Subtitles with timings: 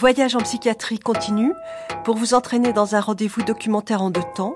[0.00, 1.52] Voyage en psychiatrie continue
[2.04, 4.54] pour vous entraîner dans un rendez-vous documentaire en deux temps.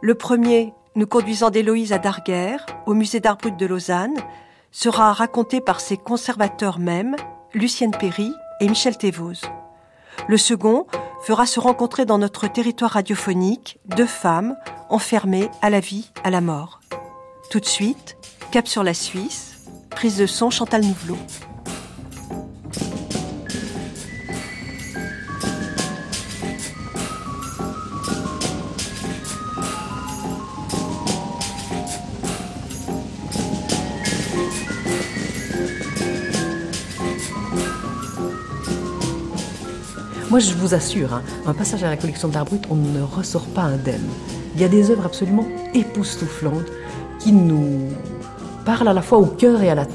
[0.00, 4.16] Le premier, nous conduisant d'Héloïse à Darguerre, au musée d'art brut de Lausanne,
[4.72, 7.14] sera raconté par ses conservateurs mêmes,
[7.52, 8.32] Lucienne Perry
[8.62, 9.42] et Michel Thévose.
[10.28, 10.86] Le second
[11.20, 14.56] fera se rencontrer dans notre territoire radiophonique deux femmes
[14.88, 16.80] enfermées à la vie, à la mort.
[17.50, 18.16] Tout de suite,
[18.50, 21.18] cap sur la Suisse, prise de son Chantal Nouvelot.
[40.30, 43.46] Moi, je vous assure, hein, un passage à la collection d'art brut, on ne ressort
[43.46, 44.06] pas indemne.
[44.54, 45.44] Il y a des œuvres absolument
[45.74, 46.70] époustouflantes
[47.18, 47.88] qui nous
[48.64, 49.88] parlent à la fois au cœur et à la,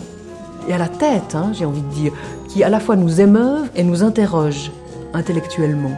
[0.67, 2.11] et à la tête, hein, j'ai envie de dire,
[2.49, 4.73] qui à la fois nous émeuvent et nous interrogent
[5.13, 5.97] intellectuellement,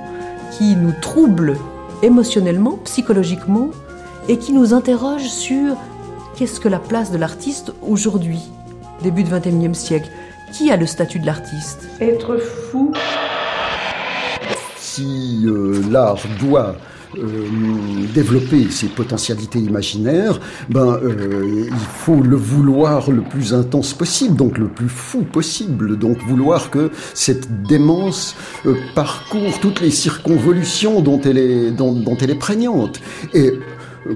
[0.55, 1.57] qui nous troublent
[2.03, 3.69] émotionnellement, psychologiquement,
[4.27, 5.75] et qui nous interrogent sur
[6.35, 8.51] qu'est-ce que la place de l'artiste aujourd'hui,
[9.01, 10.09] début du XXIe siècle.
[10.53, 11.89] Qui a le statut de l'artiste?
[11.99, 12.93] Être fou
[14.97, 16.75] si euh, l'art doit
[17.17, 17.21] euh,
[18.15, 24.57] développer ses potentialités imaginaires, ben, euh, il faut le vouloir le plus intense possible, donc
[24.57, 28.35] le plus fou possible, donc vouloir que cette démence
[28.95, 32.99] parcourt toutes les circonvolutions dont elle est, prégnante.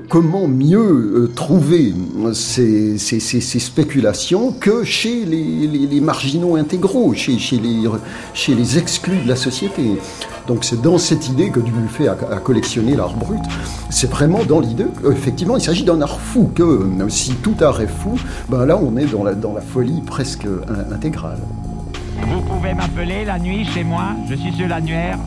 [0.10, 1.94] Comment mieux trouver
[2.34, 9.98] ces, ces, spéculations que chez les, marginaux intégraux, chez, les, exclus de la société.
[10.48, 13.42] Donc c'est dans cette idée que Dubuffet fait à, collectionner l'art brut.
[13.90, 17.88] C'est vraiment dans l'idée qu'effectivement il s'agit d'un art fou, que si tout art est
[17.88, 18.18] fou,
[18.50, 20.48] ben là on est dans la, dans la folie presque
[20.92, 21.40] intégrale.
[22.28, 25.18] Vous pouvez m'appeler la nuit chez moi, je suis sur l'annuaire.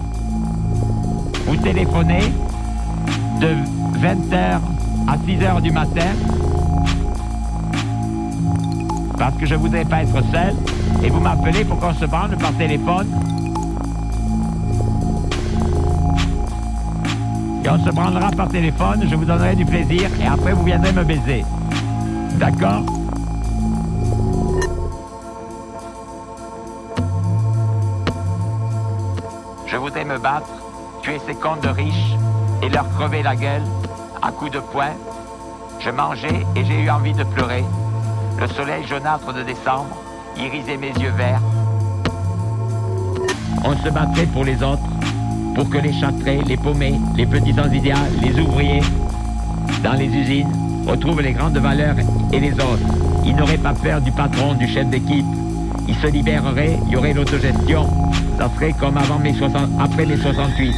[1.46, 2.32] Vous téléphonez
[3.40, 4.60] de 20h
[5.08, 6.12] à 6h du matin.
[9.18, 10.54] Parce que je voudrais pas être seul
[11.02, 13.06] et vous m'appelez pour qu'on se parle par téléphone.
[17.64, 20.92] Et on se prendra par téléphone, je vous donnerai du plaisir et après vous viendrez
[20.92, 21.42] me baiser.
[22.32, 22.82] D'accord?
[29.66, 30.50] Je voudrais me battre,
[31.00, 32.14] tuer ces cons de riches
[32.62, 33.62] et leur crever la gueule
[34.22, 34.92] à coups de poing.
[35.80, 37.64] Je mangeais et j'ai eu envie de pleurer.
[38.40, 39.96] Le soleil jaunâtre de décembre
[40.36, 41.40] irisait mes yeux verts.
[43.64, 44.80] On se battait pour les autres
[45.54, 48.82] pour que les châtrés, les paumés, les petits sans idéal, les ouvriers,
[49.82, 50.50] dans les usines,
[50.86, 51.96] retrouvent les grandes valeurs
[52.32, 52.80] et les autres.
[53.24, 55.26] Ils n'auraient pas peur du patron, du chef d'équipe.
[55.86, 57.86] Ils se libéreraient, il y aurait l'autogestion.
[58.38, 60.74] Ça serait comme avant mai 60, après mai 68.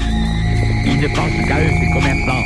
[0.88, 2.44] Ils ne pensent qu'à eux, ces commerçants.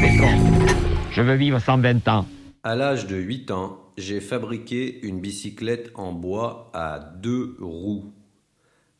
[0.00, 0.76] C'est con.
[1.12, 2.26] Je veux vivre 120 ans.
[2.64, 8.12] À l'âge de 8 ans, j'ai fabriqué une bicyclette en bois à deux roues.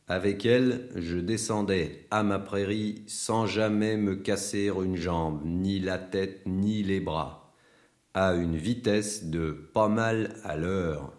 [0.07, 5.97] Avec elle, je descendais à ma prairie sans jamais me casser une jambe, ni la
[5.97, 7.53] tête, ni les bras,
[8.13, 11.11] à une vitesse de pas mal à l'heure.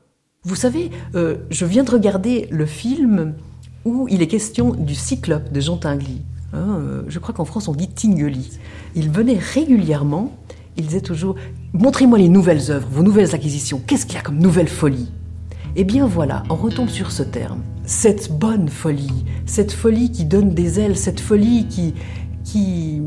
[0.44, 3.34] Vous savez, euh, je viens de regarder le film
[3.84, 6.22] où il est question du cyclope de Jean Tinguely.
[6.52, 8.58] Hein, euh, je crois qu'en France on dit Tinguely.
[8.94, 10.36] Il venait régulièrement,
[10.76, 11.36] il disait toujours
[11.72, 15.12] Montrez-moi les nouvelles œuvres, vos nouvelles acquisitions, qu'est-ce qu'il y a comme nouvelle folie?
[15.76, 17.62] Eh bien voilà, on retombe sur ce terme.
[17.84, 21.94] Cette bonne folie, cette folie qui donne des ailes, cette folie qui,
[22.44, 23.00] qui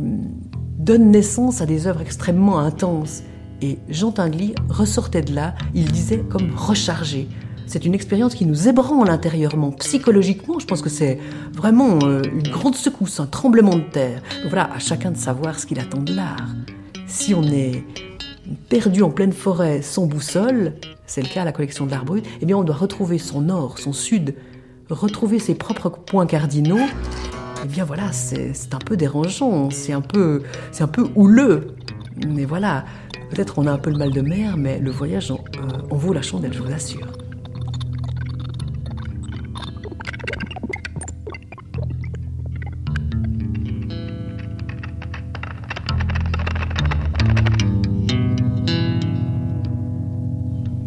[0.80, 3.24] donne naissance à des œuvres extrêmement intenses.
[3.62, 7.28] Et Jean Tinguely ressortait de là, il disait comme rechargé.
[7.74, 10.60] C'est une expérience qui nous ébranle intérieurement, psychologiquement.
[10.60, 11.18] Je pense que c'est
[11.54, 14.22] vraiment euh, une grande secousse, un tremblement de terre.
[14.44, 16.50] Donc voilà, à chacun de savoir ce qu'il attend de l'art.
[17.08, 17.84] Si on est
[18.70, 20.74] perdu en pleine forêt sans boussole,
[21.08, 23.42] c'est le cas à la collection de l'art brut, eh bien on doit retrouver son
[23.42, 24.36] nord, son sud,
[24.92, 26.86] retrouver ses propres points cardinaux,
[27.64, 31.70] eh bien voilà, c'est un peu dérangeant, c'est un peu, c'est un peu houleux.
[32.28, 32.86] Mais voilà,
[33.32, 35.96] peut-être on a un peu le mal de mer, mais le voyage en, euh, en
[35.96, 37.08] vaut la chandelle, je vous assure.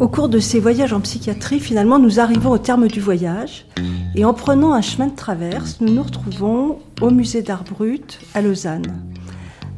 [0.06, 3.66] Au cours de ces voyages en psychiatrie, finalement, nous arrivons au terme du voyage.
[4.14, 8.40] Et en prenant un chemin de traverse, nous nous retrouvons au musée d'art brut à
[8.40, 8.86] Lausanne.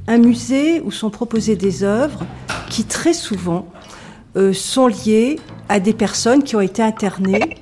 [0.06, 2.26] Un musée où sont proposées des œuvres
[2.68, 3.68] qui très souvent
[4.36, 5.40] euh, sont liées
[5.70, 7.56] à des personnes qui ont été internées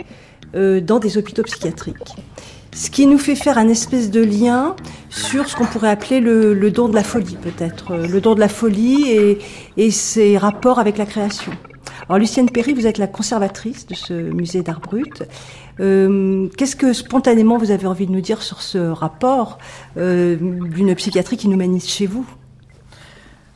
[0.57, 2.17] euh, dans des hôpitaux psychiatriques.
[2.75, 4.75] Ce qui nous fait faire un espèce de lien
[5.09, 7.93] sur ce qu'on pourrait appeler le, don de la folie, peut-être.
[7.93, 9.39] Euh, le don de la folie et,
[9.77, 11.53] et ses rapports avec la création.
[12.09, 15.25] Alors Lucienne Perry, vous êtes la conservatrice de ce musée d'art brut.
[15.81, 19.59] Euh, Qu'est-ce que spontanément vous avez envie de nous dire sur ce rapport
[19.97, 22.25] euh, d'une psychiatrie qui nous manie chez vous?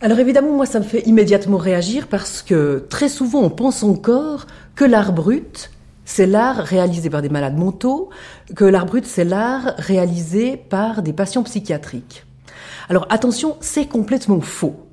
[0.01, 4.49] Alors évidemment, moi, ça me fait immédiatement réagir parce que très souvent, on pense encore
[4.75, 5.71] que l'art brut,
[6.05, 8.11] c'est l'art réalisé par des malades mentaux,
[8.57, 12.25] que l'art brut, c'est l'art réalisé par des patients psychiatriques.
[12.89, 14.90] Alors attention, c'est complètement faux.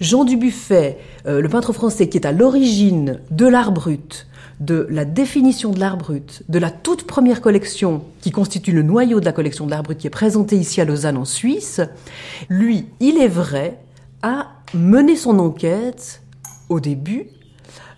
[0.00, 4.26] Jean Dubuffet, euh, le peintre français qui est à l'origine de l'art brut,
[4.60, 9.20] de la définition de l'art brut, de la toute première collection qui constitue le noyau
[9.20, 11.80] de la collection de l'art brut qui est présentée ici à Lausanne en Suisse,
[12.48, 13.78] lui, il est vrai,
[14.22, 16.22] a mené son enquête
[16.68, 17.26] au début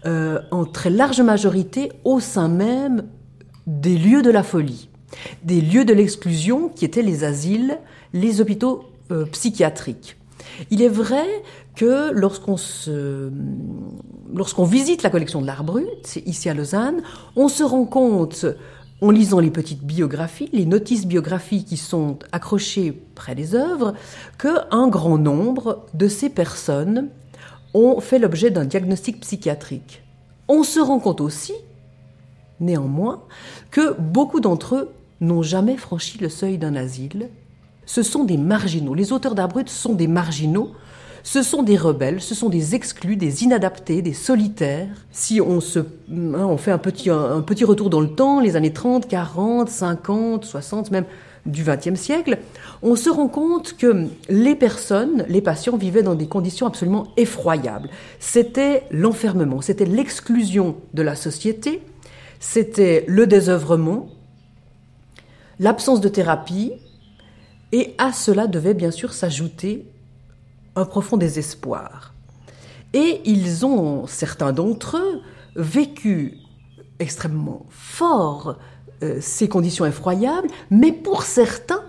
[0.06, 3.04] euh, en très large majorité au sein même
[3.66, 4.88] des lieux de la folie,
[5.44, 7.78] des lieux de l'exclusion qui étaient les asiles,
[8.14, 10.16] les hôpitaux euh, psychiatriques.
[10.70, 11.26] Il est vrai
[11.76, 12.54] que lorsqu'on
[14.64, 17.02] visite la collection de l'art brut, ici à Lausanne,
[17.36, 18.46] on se rend compte,
[19.00, 23.94] en lisant les petites biographies, les notices biographies qui sont accrochées près des œuvres,
[24.38, 27.08] qu'un grand nombre de ces personnes
[27.72, 30.02] ont fait l'objet d'un diagnostic psychiatrique.
[30.48, 31.54] On se rend compte aussi,
[32.58, 33.22] néanmoins,
[33.70, 37.28] que beaucoup d'entre eux n'ont jamais franchi le seuil d'un asile.
[37.92, 38.94] Ce sont des marginaux.
[38.94, 40.70] Les auteurs d'art brut sont des marginaux
[41.22, 44.88] ce sont des rebelles, ce sont des exclus, des inadaptés, des solitaires.
[45.12, 49.06] Si on hein, fait un petit, un, petit retour dans le temps, les années 30,
[49.06, 51.04] 40, 50, 60, même
[51.44, 52.38] du XXe siècle,
[52.82, 57.90] on se rend compte que les personnes, les patients vivaient dans des conditions absolument effroyables.
[58.18, 61.82] C'était l'enfermement, c'était l'exclusion de la société,
[62.38, 64.08] c'était le désœuvrement,
[65.58, 66.72] l'absence de thérapie,
[67.72, 69.86] et à cela devait bien sûr s'ajouter
[70.76, 72.14] un profond désespoir.
[72.92, 75.22] Et ils ont, certains d'entre eux,
[75.56, 76.38] vécu
[76.98, 78.56] extrêmement fort
[79.02, 81.84] euh, ces conditions effroyables, mais pour certains,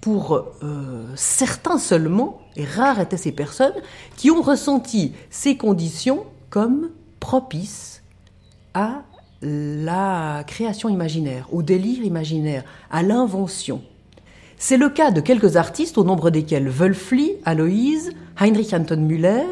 [0.00, 3.74] pour euh, certains seulement, et rares étaient ces personnes,
[4.16, 8.02] qui ont ressenti ces conditions comme propices
[8.74, 9.02] à
[9.42, 13.82] la création imaginaire, au délire imaginaire, à l'invention.
[14.62, 19.46] C'est le cas de quelques artistes, au nombre desquels Wölfli, Aloïse, Heinrich Anton Müller,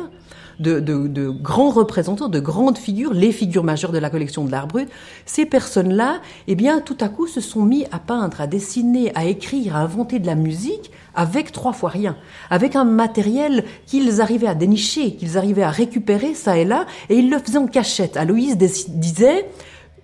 [0.61, 4.87] de, grands représentants, de grandes figures, les figures majeures de la collection de l'art brut.
[5.25, 9.25] Ces personnes-là, eh bien, tout à coup, se sont mis à peindre, à dessiner, à
[9.25, 12.15] écrire, à inventer de la musique avec trois fois rien,
[12.51, 17.17] avec un matériel qu'ils arrivaient à dénicher, qu'ils arrivaient à récupérer ça et là, et
[17.17, 18.19] ils le faisaient en cachette.
[18.19, 19.49] Aloïse disait,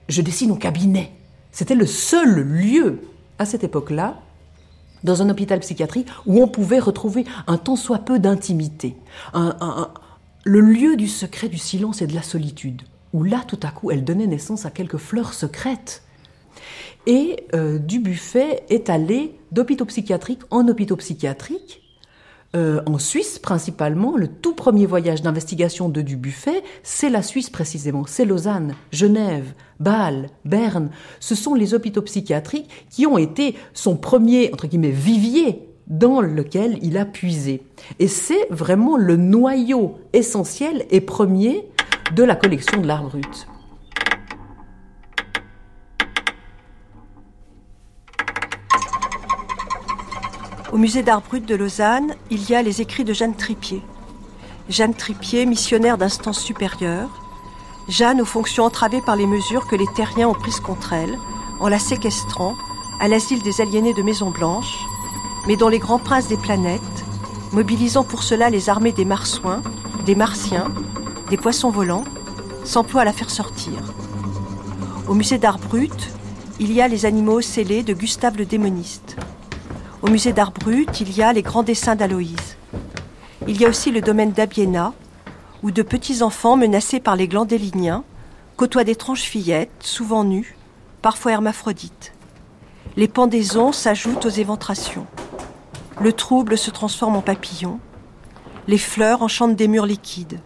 [0.09, 1.13] je dessine au cabinet.
[1.53, 3.01] C'était le seul lieu
[3.39, 4.17] à cette époque-là
[5.05, 8.97] dans un hôpital psychiatrique où on pouvait retrouver un tant soit peu d'intimité,
[10.45, 13.91] le lieu du secret, du silence et de la solitude, où là, tout à coup,
[13.91, 16.03] elle donnait naissance à quelques fleurs secrètes.
[17.07, 21.84] Et euh, Dubuffet est allé d'hôpitaux psychiatriques en hôpitaux psychiatriques
[22.55, 28.05] euh, en Suisse principalement, le tout premier voyage d'investigation de Dubuffet, c'est la Suisse précisément,
[28.07, 30.91] c'est Lausanne, Genève, Bâle, Berne.
[31.19, 36.79] Ce sont les hôpitaux psychiatriques qui ont été son premier, entre guillemets, vivier dans lequel
[36.83, 37.63] il a puisé.
[37.99, 41.69] Et c'est vraiment le noyau essentiel et premier
[42.15, 43.49] de la collection de l'art brut.
[50.75, 53.81] Au musée d'art brut de Lausanne, il y a les écrits de Jeanne Tripier.
[54.69, 57.09] Jeanne Tripier, missionnaire d'instance supérieure.
[57.87, 61.17] Jeanne aux fonctions entravées par les mesures que les terriens ont prises contre elle,
[61.61, 62.57] en la séquestrant
[63.01, 64.77] à l'asile des aliénés de Maison Blanche,
[65.47, 66.83] mais dont les grands princes des planètes,
[67.53, 69.63] mobilisant pour cela les armées des marsouins,
[70.07, 70.73] des martiens,
[71.31, 72.05] des poissons volants,
[72.65, 73.75] s'emploient à la faire sortir.
[75.07, 76.11] Au musée d'art brut,
[76.59, 79.15] il y a les animaux scellés de Gustave le démoniste.
[80.05, 82.59] Au musée d'art brut, il y a les grands dessins d'Aloïse.
[83.49, 84.93] Il y a aussi le domaine d'Abiena,
[85.63, 88.05] où de petits enfants menacés par les glandéliniens
[88.59, 90.59] côtoient d'étranges fillettes, souvent nues,
[91.01, 92.13] parfois hermaphrodites.
[92.99, 95.07] Les pendaisons s'ajoutent aux éventrations.
[96.03, 97.81] Le trouble se transforme en papillon.
[98.69, 100.39] Les fleurs enchantent des murs liquides.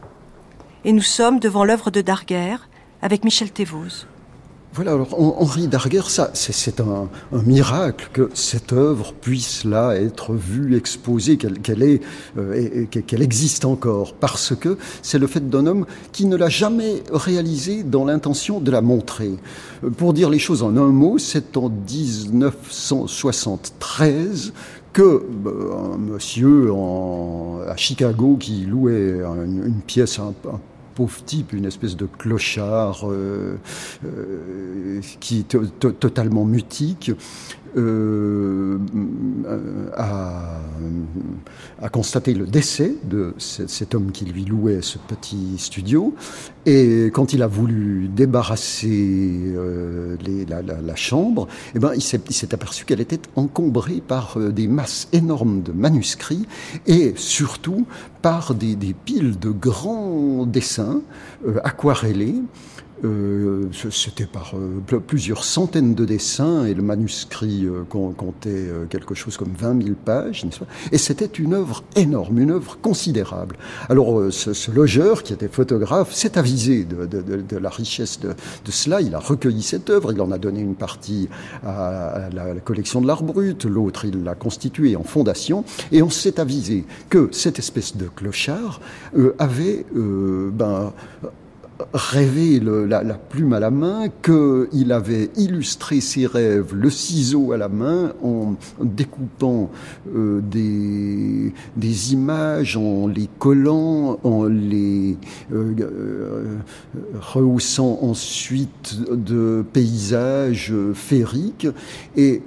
[0.84, 2.68] Et nous sommes devant l'œuvre de Darguerre
[3.02, 4.06] avec Michel Thévose.
[4.78, 10.76] Voilà, alors Henri Darguer, ça, c'est un, miracle que cette œuvre puisse là être vue,
[10.76, 11.36] exposée,
[12.38, 17.02] euh, qu'elle existe encore, parce que c'est le fait d'un homme qui ne l'a jamais
[17.12, 19.32] réalisée dans l'intention de la montrer.
[19.82, 24.52] Euh, pour dire les choses en un mot, c'est en 1973
[24.92, 26.70] que euh, un monsieur
[27.68, 30.60] à Chicago qui louait une, pièce un, un
[30.98, 33.56] pauvre type, une espèce de clochard euh,
[34.04, 37.12] euh, qui est totalement mutique,
[37.76, 38.78] euh,
[39.96, 40.60] a,
[41.92, 46.14] constaté le décès de cet homme qui lui louait ce petit studio.
[46.66, 49.54] Et quand il a voulu débarrasser
[50.48, 55.72] la, chambre, eh ben, il s'est aperçu qu'elle était encombrée par des masses énormes de
[55.72, 56.46] manuscrits
[56.86, 57.86] et surtout
[58.22, 61.00] par des piles de grands dessins
[61.46, 62.34] euh, aquarellé
[63.04, 69.52] euh, C'était par euh, plusieurs centaines de dessins et le manuscrit comptait quelque chose comme
[69.56, 70.46] 20 000 pages,
[70.92, 73.56] Et c'était une œuvre énorme, une œuvre considérable.
[73.88, 78.34] Alors ce, logeur, qui était photographe, s'est avisé de, la richesse de,
[78.70, 79.00] cela.
[79.00, 81.28] Il a recueilli cette œuvre, il en a donné une partie
[81.64, 86.40] à, la, collection de l'art brut, l'autre il l'a constituée en fondation, et on s'est
[86.40, 88.80] avisé que cette espèce de clochard
[89.38, 90.92] avait ben,
[91.92, 97.68] rêvé la, plume à la main, qu'il avait illustré ses rêves, le ciseau à la
[97.68, 99.70] main, en découpant
[100.14, 105.16] euh, des, images, en les collant, en les
[105.52, 106.56] euh, euh,
[107.20, 111.68] rehaussant ensuite de paysages féeriques.
[112.16, 112.42] Et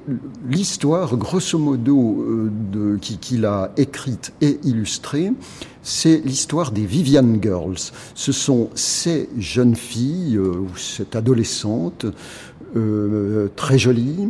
[0.49, 2.25] l'histoire, grosso modo,
[2.71, 5.31] de, qu'il a écrite et illustrée,
[5.83, 7.91] c'est l'histoire des Vivian Girls.
[8.15, 12.05] Ce sont ces jeunes filles, euh, ou cette adolescente,
[12.75, 14.29] euh, très jolie,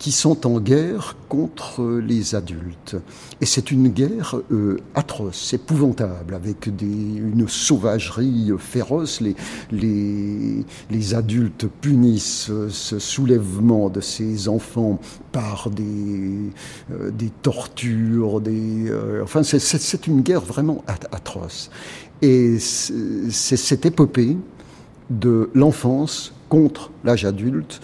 [0.00, 2.96] qui sont en guerre contre les adultes.
[3.42, 9.20] Et c'est une guerre euh, atroce, épouvantable, avec une sauvagerie féroce.
[9.20, 9.36] Les,
[9.70, 14.98] les, les, adultes punissent ce soulèvement de ces enfants
[15.32, 16.50] par des,
[16.90, 21.70] euh, des tortures, des, euh, enfin c'est une guerre vraiment atroce.
[22.22, 24.38] Et c'est cette épopée
[25.10, 27.80] de l'enfance contre l'âge adulte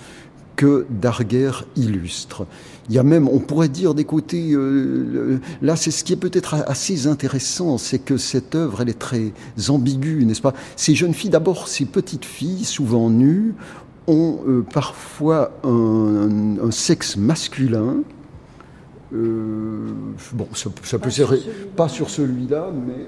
[0.56, 2.46] que Darguer illustre.
[2.88, 6.16] Il y a même, on pourrait dire des côtés, euh, là c'est ce qui est
[6.16, 9.32] peut-être assez intéressant, c'est que cette œuvre, elle est très
[9.68, 10.54] ambiguë, n'est-ce pas?
[10.76, 13.54] Ces jeunes filles, d'abord, ces petites filles, souvent nues,
[14.06, 17.96] ont euh, parfois un, sexe masculin.
[19.12, 19.90] Euh,
[20.32, 21.34] bon, ça, peut sur,
[21.76, 23.06] pas sur celui-là, mais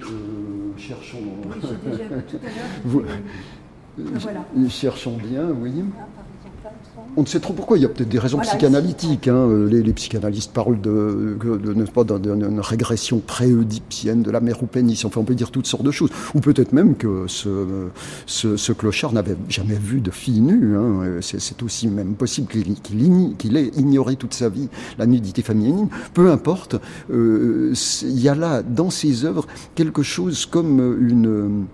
[0.76, 1.19] cherchons.
[2.85, 3.02] Oui,
[3.97, 4.45] voilà.
[4.69, 5.73] Cherchons bien, oui.
[5.99, 6.07] Ah,
[7.17, 7.79] on ne sait trop pourquoi.
[7.79, 9.29] Il y a peut-être des raisons psychanalytiques.
[9.29, 9.67] Hein.
[9.69, 11.37] Les, psychanalystes parlent de,
[11.93, 15.05] pas, d'une régression pré-oedipienne de la mère ou pénis.
[15.05, 16.11] Enfin, on peut dire toutes sortes de choses.
[16.35, 17.88] Ou peut-être même que ce,
[18.27, 20.77] ce, clochard n'avait jamais vu de fille nue.
[20.77, 21.19] Hein.
[21.21, 25.88] C'est, aussi même possible qu'il, ait ignoré toute sa vie la nudité féminine.
[26.15, 26.77] Peu importe.
[27.11, 31.67] Euh, il y a là, dans ses œuvres, quelque chose comme une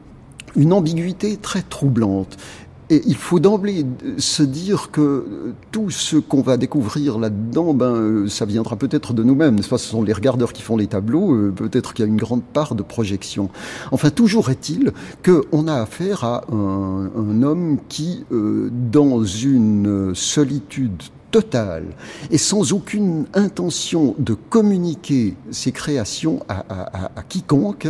[0.57, 2.37] une ambiguïté très troublante.
[2.95, 3.85] Et il faut d'emblée
[4.19, 9.25] se dire que tout ce qu'on va découvrir là-dedans, ben, euh, ça viendra peut-être de
[9.25, 9.61] nous-mêmes.
[9.63, 12.45] Ce sont les regardeurs qui font les tableaux, euh, peut-être qu'il y a une grande
[12.45, 13.51] part de projection.
[13.91, 14.93] Enfin, toujours est-il
[15.25, 21.87] qu'on a affaire à un, homme qui, euh, dans une solitude totale
[22.31, 27.89] et sans aucune intention de communiquer ses créations à, quiconque,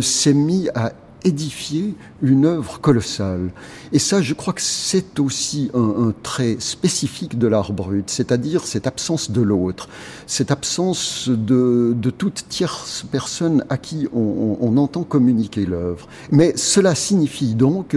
[0.00, 0.92] s'est mis à
[1.24, 3.50] édifier une œuvre colossale.
[3.92, 8.86] Et ça, je crois que c'est aussi un, trait spécifique de l'art brut, c'est-à-dire cette
[8.86, 9.88] absence de l'autre,
[10.26, 16.08] cette absence de, toute tierce personne à qui on, entend communiquer l'œuvre.
[16.30, 17.96] Mais cela signifie donc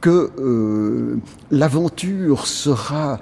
[0.00, 1.16] que euh,
[1.50, 3.18] l'aventure sera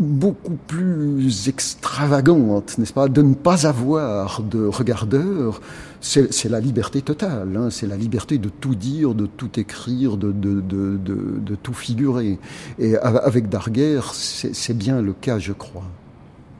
[0.00, 5.60] beaucoup plus extravagante, n'est-ce pas, de ne pas avoir de regardeur,
[6.00, 10.32] c'est la liberté totale, hein, c'est la liberté de tout dire, de tout écrire, de,
[10.32, 12.38] de, de, de tout figurer.
[12.78, 15.84] Et avec Darguer, c'est bien le cas, je crois.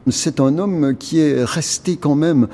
[0.08, 2.48] C'est un homme qui est resté quand même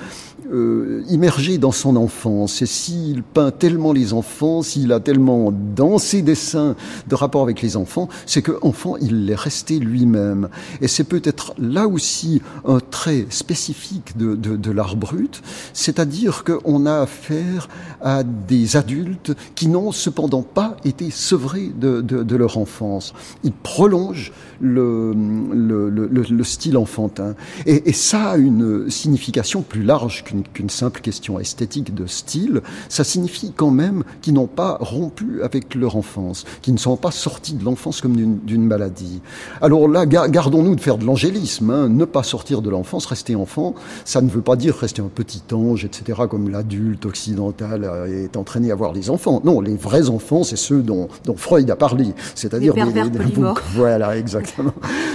[0.53, 2.62] euh, immergé dans son enfance.
[2.62, 6.76] Et s'il peint tellement les enfants, s'il a tellement dans ses dessins
[7.09, 10.49] de rapport avec les enfants, c'est que enfant, il est resté lui-même.
[10.81, 16.87] Et c'est peut-être là aussi un trait spécifique de, de, de l'art brut, c'est-à-dire qu'on
[16.87, 17.69] a affaire
[18.00, 23.15] à des adultes qui n'ont cependant pas été sevrés de, de, leur enfance.
[23.45, 25.15] Ils prolongent le,
[25.53, 27.35] le, le, le style enfantin.
[27.65, 30.36] Et, et, ça a une signification plus large qu'une
[30.69, 32.62] simple question esthétique de style.
[32.88, 37.11] Ça signifie quand même qu'ils n'ont pas rompu avec leur enfance, qu'ils ne sont pas
[37.11, 39.21] sortis de l'enfance comme d'une maladie.
[39.62, 41.71] Alors là, gardons-nous de faire de l'angélisme.
[41.71, 41.88] Hein.
[41.88, 43.75] Ne pas sortir de l'enfance, rester enfant,
[44.05, 48.71] ça ne veut pas dire rester un petit ange, etc., comme l'adulte occidental est entraîné
[48.71, 49.40] à voir les enfants.
[49.45, 53.21] Non, les vrais enfants, c'est ceux dont, dont, Freud a parlé, c'est-à-dire des, des, des,
[53.75, 54.73] Voilà, exactement.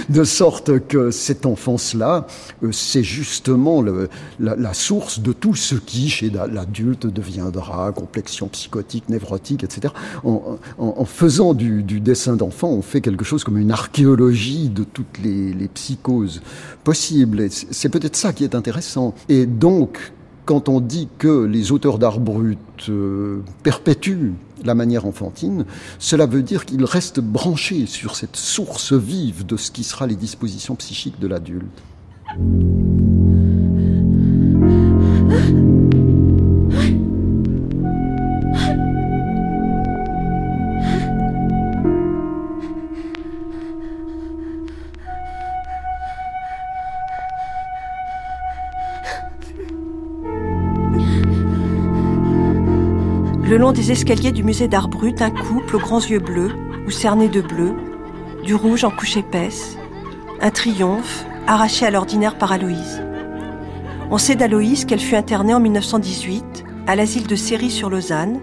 [0.08, 2.26] De sorte que cette enfance-là,
[2.62, 4.08] euh, c'est justement le,
[4.40, 9.92] la, la, source de tout ce qui, chez l'adulte, deviendra complexion psychotique, névrotique, etc.
[10.24, 15.52] En, faisant du, dessin d'enfant, on fait quelque chose comme une archéologie de toutes les,
[15.52, 16.42] les psychoses
[16.84, 17.48] possibles.
[17.50, 19.14] C'est peut-être ça qui est intéressant.
[19.28, 20.12] Et donc,
[20.44, 24.32] quand on dit que les auteurs d'art brut euh, perpétuent
[24.64, 25.64] la manière enfantine,
[25.98, 30.16] cela veut dire qu'ils restent branchés sur cette source vive de ce qui sera les
[30.16, 31.82] dispositions psychiques de l'adulte.
[53.62, 56.50] Long des escaliers du musée d'art brut, un couple aux grands yeux bleus
[56.84, 57.76] ou cernés de bleu,
[58.42, 59.78] du rouge en couche épaisse,
[60.40, 63.04] un triomphe arraché à l'ordinaire par Aloïse.
[64.10, 68.40] On sait d'Aloïse qu'elle fut internée en 1918 à l'asile de Séry sur Lausanne,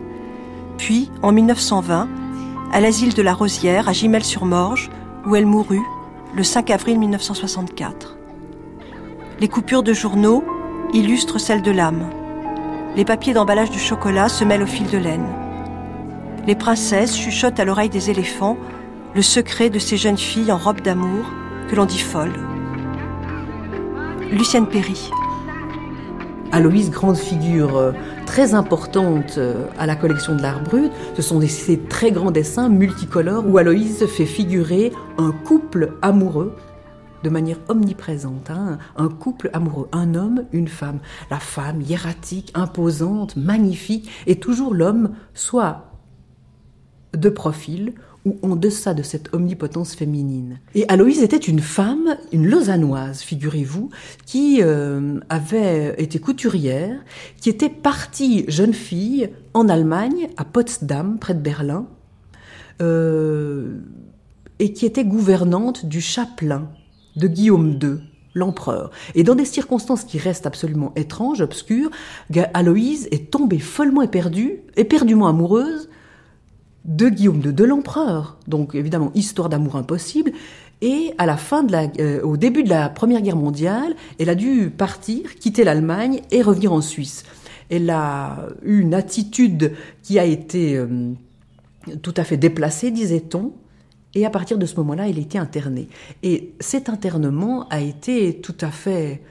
[0.78, 2.08] puis en 1920
[2.72, 4.90] à l'asile de la Rosière à Gimel-sur-Morge,
[5.28, 5.84] où elle mourut
[6.34, 8.16] le 5 avril 1964.
[9.42, 10.46] Les coupures de journaux
[10.94, 12.10] illustrent celles de l'âme
[13.00, 15.26] les papiers d'emballage du chocolat se mêlent au fil de laine.
[16.46, 18.58] Les princesses chuchotent à l'oreille des éléphants
[19.16, 21.24] le secret de ces jeunes filles en robe d'amour
[21.70, 22.38] que l'on dit folles.
[24.34, 25.12] Lucienne Perry.
[26.52, 27.94] Aloïse, grande figure euh,
[28.26, 32.68] très importante euh, à la collection de l'art brut, ce sont ces très grands dessins
[32.68, 36.54] multicolores où Aloïse fait figurer un couple amoureux
[37.24, 41.00] de manière omniprésente, hein, un couple amoureux, un homme, une femme.
[41.30, 45.86] La femme hiératique, imposante, magnifique, et toujours l'homme, soit
[47.14, 47.94] de profil
[48.26, 50.60] ou en deçà de cette omnipotence féminine.
[50.76, 53.90] Et Aloïse était une femme, une lausannoise, figurez-vous,
[54.26, 57.00] qui euh, avait été couturière,
[57.40, 61.88] qui était partie jeune fille en Allemagne, à Potsdam, près de Berlin,
[62.82, 63.80] euh,
[64.60, 66.70] et qui était gouvernante du chapelain
[67.20, 67.98] de Guillaume II,
[68.34, 68.92] l'empereur.
[69.16, 71.92] Et dans des circonstances qui restent absolument étranges, obscures,
[72.54, 75.90] Aloïse est tombée follement éperdue, éperdument amoureuse
[76.86, 78.38] de Guillaume II, de l'empereur.
[78.48, 80.32] Donc évidemment, histoire d'amour impossible.
[80.82, 84.30] Et à la fin de la, euh, au début de la Première Guerre mondiale, elle
[84.30, 87.24] a dû partir, quitter l'Allemagne et revenir en Suisse.
[87.70, 91.12] Elle a eu une attitude qui a été euh,
[92.02, 93.52] tout à fait déplacée, disait-on,
[94.16, 95.88] et à partir de ce moment-là, elle a été internée.
[96.24, 99.22] Et cet internement a été tout à fait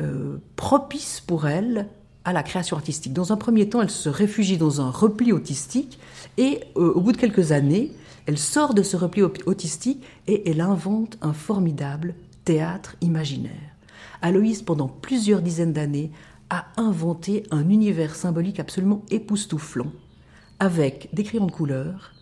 [0.00, 1.88] euh, propice pour elle
[2.24, 3.12] à la création artistique.
[3.12, 5.98] Dans un premier temps, elle se réfugie dans un repli autistique
[6.36, 7.92] et euh, au bout de quelques années,
[8.26, 13.52] elle sort de ce repli autistique et elle invente un formidable théâtre imaginaire.
[14.22, 16.10] Aloïse, pendant plusieurs dizaines d'années,
[16.48, 19.92] a inventé un univers symbolique absolument époustouflant,
[20.58, 22.13] avec des crayons de couleur,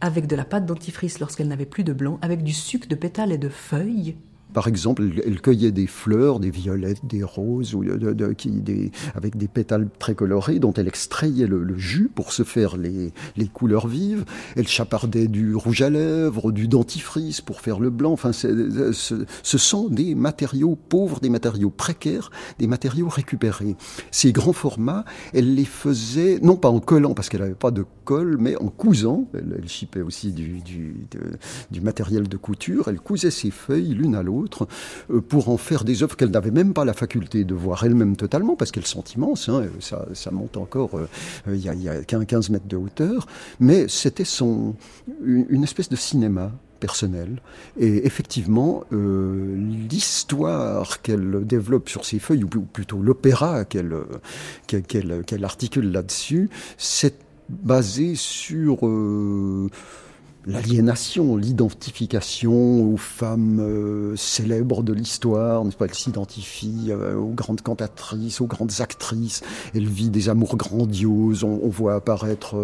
[0.00, 3.32] avec de la pâte dentifrice lorsqu'elle n'avait plus de blanc, avec du sucre de pétales
[3.32, 4.16] et de feuilles,
[4.56, 8.90] par exemple, elle cueillait des fleurs, des violettes, des roses, ou de, de, qui, des,
[9.14, 13.48] avec des pétales très colorés, dont elle extrayait le, jus pour se faire les, les,
[13.48, 14.24] couleurs vives.
[14.56, 18.12] Elle chapardait du rouge à lèvres, du dentifrice pour faire le blanc.
[18.12, 18.94] Enfin, ce,
[19.42, 23.76] ce sont des matériaux pauvres, des matériaux précaires, des matériaux récupérés.
[24.10, 27.84] Ces grands formats, elle les faisait, non pas en collant, parce qu'elle n'avait pas de
[28.06, 29.28] colle, mais en cousant.
[29.34, 31.06] Elle, elle chipait aussi du, du,
[31.70, 32.88] du matériel de couture.
[32.88, 34.66] Elle cousait ses feuilles l'une à l'autre autres,
[35.28, 38.56] pour en faire des œuvres qu'elle n'avait même pas la faculté de voir elle-même totalement,
[38.56, 40.98] parce qu'elles sont immenses, hein, ça, ça, monte encore,
[41.46, 43.26] il y, a, y a 15 mètres de hauteur,
[43.60, 44.74] mais c'était son,
[45.24, 47.40] une espèce de cinéma personnel.
[47.78, 49.56] Et effectivement, euh,
[49.90, 53.94] l'histoire qu'elle développe sur ses feuilles, ou plutôt l'opéra qu'elle
[55.42, 57.16] articule là-dessus, c'est
[57.48, 58.86] basé sur...
[58.86, 59.68] Euh,
[60.46, 65.86] l'aliénation, l'identification aux femmes euh, célèbres de l'histoire, n'est-ce pas?
[65.86, 69.42] Elle s'identifie euh, aux grandes cantatrices, aux grandes actrices.
[69.74, 71.42] Elle vit des amours grandioses.
[71.42, 72.56] On, voit apparaître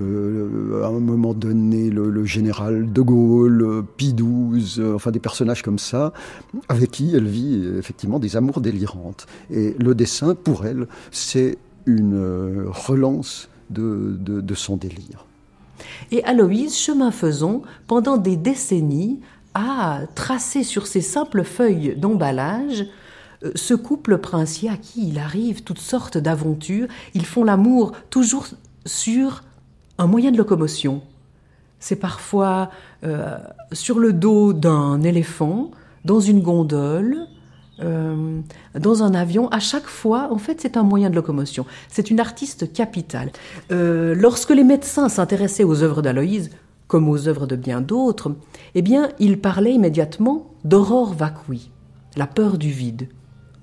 [0.00, 5.78] euh, à un moment donné le, général de Gaulle, Pie XII, enfin des personnages comme
[5.78, 6.12] ça,
[6.68, 9.26] avec qui elle vit effectivement des amours délirantes.
[9.50, 15.26] Et le dessin, pour elle, c'est une relance de son délire.
[16.10, 19.20] Et Aloïse, chemin faisant, pendant des décennies,
[19.54, 22.86] a tracé sur ces simples feuilles d'emballage
[23.44, 26.88] euh, ce couple princier à qui il arrive toutes sortes d'aventures.
[27.14, 28.46] Ils font l'amour toujours
[28.84, 29.42] sur
[29.98, 31.02] un moyen de locomotion.
[31.78, 32.70] C'est parfois
[33.04, 33.36] euh,
[33.72, 35.70] sur le dos d'un éléphant,
[36.04, 37.26] dans une gondole,
[37.80, 38.40] euh,
[38.78, 41.66] dans un avion, à chaque fois, en fait, c'est un moyen de locomotion.
[41.88, 43.30] C'est une artiste capitale.
[43.70, 46.50] Euh, lorsque les médecins s'intéressaient aux œuvres d'Aloïse,
[46.88, 48.34] comme aux œuvres de bien d'autres,
[48.74, 51.70] eh bien, ils parlaient immédiatement d'aurore vacui,
[52.16, 53.08] la peur du vide.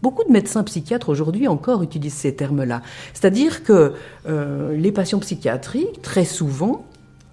[0.02, 2.82] Beaucoup de médecins psychiatres aujourd'hui encore utilisent ces termes-là.
[3.14, 3.94] C'est-à-dire que
[4.28, 6.86] euh, les patients psychiatriques, très souvent,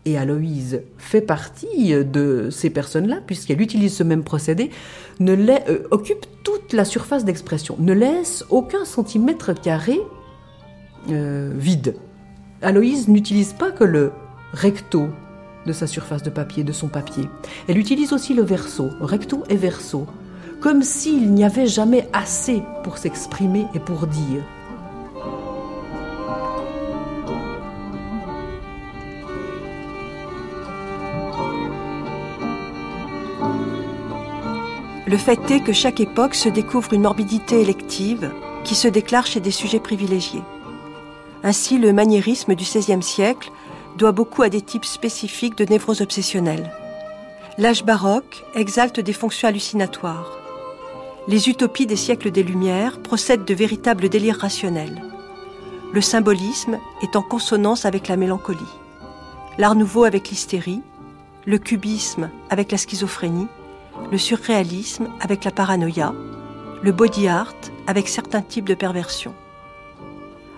[0.06, 4.70] et Aloïse fait partie de ces personnes-là, puisqu'elle utilise ce même procédé,
[5.18, 10.00] ne euh, occupe toute la surface d'expression, ne laisse aucun centimètre carré
[11.10, 11.94] euh, vide.
[12.62, 14.12] Aloïse n'utilise pas que le
[14.52, 15.08] recto
[15.66, 17.24] de sa surface de papier, de son papier.
[17.68, 20.06] Elle utilise aussi le verso, recto et verso,
[20.60, 24.42] comme s'il n'y avait jamais assez pour s'exprimer et pour dire.
[35.10, 38.30] Le fait est que chaque époque se découvre une morbidité élective
[38.62, 40.44] qui se déclare chez des sujets privilégiés.
[41.42, 43.50] Ainsi, le maniérisme du XVIe siècle
[43.96, 46.70] doit beaucoup à des types spécifiques de névroses obsessionnelles.
[47.58, 50.38] L'âge baroque exalte des fonctions hallucinatoires.
[51.26, 55.02] Les utopies des siècles des Lumières procèdent de véritables délires rationnels.
[55.92, 58.60] Le symbolisme est en consonance avec la mélancolie.
[59.58, 60.82] L'art nouveau avec l'hystérie,
[61.46, 63.48] le cubisme avec la schizophrénie,
[64.10, 66.14] le surréalisme avec la paranoïa,
[66.82, 67.54] le body art
[67.86, 69.34] avec certains types de perversion.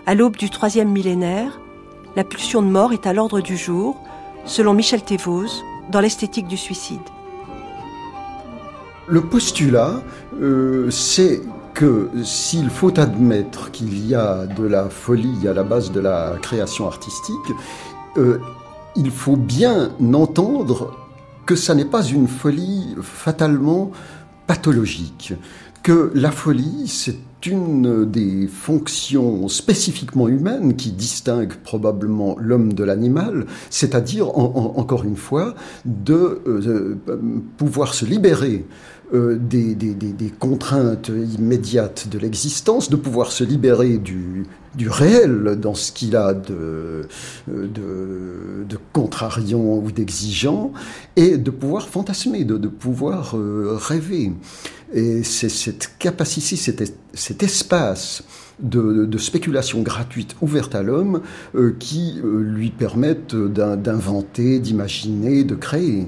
[0.05, 1.59] À l'aube du troisième millénaire,
[2.15, 4.01] la pulsion de mort est à l'ordre du jour,
[4.45, 6.99] selon Michel Thévose, dans l'esthétique du suicide.
[9.07, 10.01] Le postulat,
[10.41, 11.41] euh, c'est
[11.73, 16.35] que s'il faut admettre qu'il y a de la folie à la base de la
[16.41, 17.35] création artistique,
[18.17, 18.39] euh,
[18.95, 20.91] il faut bien entendre
[21.45, 23.91] que ça n'est pas une folie fatalement
[24.47, 25.33] pathologique,
[25.81, 33.45] que la folie, c'est une des fonctions spécifiquement humaines qui distingue probablement l'homme de l'animal,
[33.69, 36.97] c'est-à-dire, encore une fois, de euh,
[37.57, 38.65] pouvoir se libérer
[39.13, 44.45] euh, des, contraintes immédiates de l'existence, de pouvoir se libérer du,
[44.87, 47.05] réel dans ce qu'il a de,
[48.91, 50.73] contrariant ou d'exigeant,
[51.15, 54.31] et de pouvoir fantasmer, de, pouvoir euh, rêver.
[54.93, 58.23] Et c'est cette capacité, cet, espace
[58.59, 61.21] de, spéculation gratuite ouverte à l'homme
[61.55, 66.07] euh, qui lui permettent d'inventer, d'imaginer, de créer.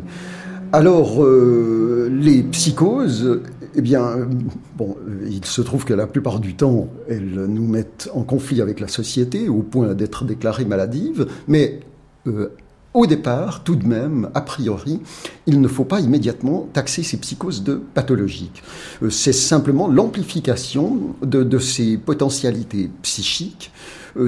[0.71, 3.41] Alors, euh, les psychoses,
[3.75, 4.27] eh bien,
[4.77, 8.79] bon, il se trouve que la plupart du temps, elles nous mettent en conflit avec
[8.79, 11.79] la société au point d'être déclarées maladives, mais
[12.27, 12.49] euh,
[12.95, 15.01] au départ, tout de même, a priori,
[15.45, 18.63] il ne faut pas immédiatement taxer ces psychoses de pathologiques.
[19.03, 23.71] Euh, c'est simplement l'amplification de, ces potentialités psychiques.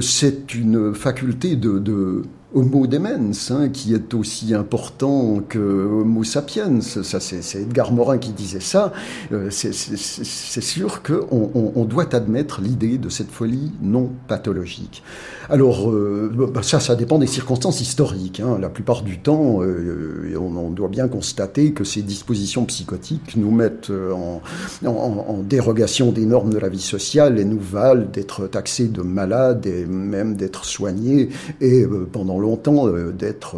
[0.00, 2.22] c'est une faculté de
[2.54, 6.80] Homo demens, hein, qui est aussi important que Homo sapiens.
[6.80, 8.94] Ça, c'est Edgar Morin qui disait ça.
[9.32, 15.02] Euh, c'est sûr qu'on on, doit admettre l'idée de cette folie non pathologique.
[15.50, 18.40] Alors, euh, bah, ça, ça dépend des circonstances historiques.
[18.40, 18.58] Hein.
[18.58, 23.90] La plupart du temps, euh, on, doit bien constater que ces dispositions psychotiques nous mettent
[23.90, 24.40] en,
[24.86, 29.66] en dérogation des normes de la vie sociale et nous valent d'être taxés de malades
[29.66, 31.28] et même d'être soignés.
[31.60, 33.56] Et pendant longtemps euh, d'être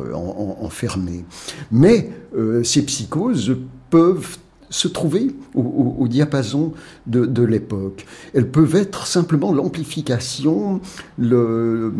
[0.61, 1.25] enfermé.
[1.71, 3.57] Mais euh, ces psychoses
[3.90, 4.38] peuvent
[4.70, 6.72] se trouver au, diapason
[7.06, 8.06] de, l'époque.
[8.35, 10.80] Elles peuvent être simplement l'amplification,
[11.18, 11.92] le,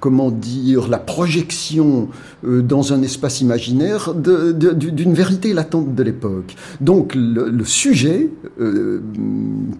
[0.00, 2.08] comment dire, la projection
[2.44, 6.56] euh, dans un espace imaginaire d'une vérité latente de l'époque.
[6.80, 9.00] Donc le, sujet euh,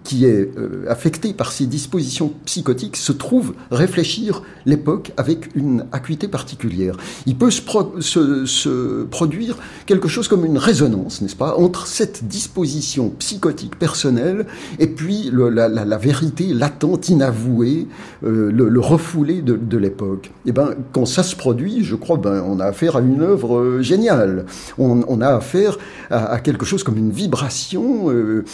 [0.03, 6.27] qui est euh, affecté par ces dispositions psychotiques se trouve réfléchir l'époque avec une acuité
[6.27, 6.95] particulière.
[7.25, 13.09] Il peut se, se produire quelque chose comme une résonance, n'est-ce pas, entre cette disposition
[13.17, 14.45] psychotique personnelle
[14.77, 17.87] et puis la, vérité latente, inavouée,
[18.23, 20.27] euh, le, refoulé de, l'époque.
[20.45, 23.23] Et eh ben, quand ça se produit, je crois, ben, on a affaire à une
[23.23, 24.45] œuvre euh, géniale.
[24.77, 25.79] On, a affaire
[26.11, 28.11] à, quelque chose comme une vibration.
[28.11, 28.45] Euh,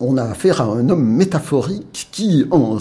[0.00, 2.78] on a affaire à un homme métaphorique qui, en,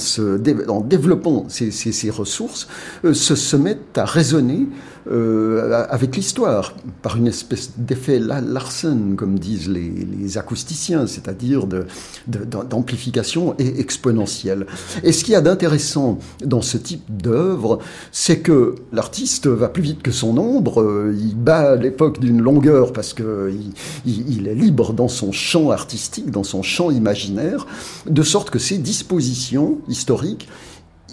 [0.82, 2.68] développant ses, ressources,
[3.14, 4.68] se met à raisonner
[5.10, 11.68] euh, avec l'histoire, par une espèce d'effet Larsen, comme disent les, acousticiens, c'est-à-dire
[12.28, 14.66] d'amplification et exponentielle.
[15.04, 17.80] Et ce qu'il y a d'intéressant dans ce type d'œuvre,
[18.12, 22.94] c'est que l'artiste va plus vite que son ombre, euh, il bat l'époque d'une longueur
[22.94, 23.74] parce qu'il
[24.06, 27.66] il, est libre dans son champ artistique, dans son champ imaginaire,
[28.10, 30.48] de sorte que ses dispositions historiques,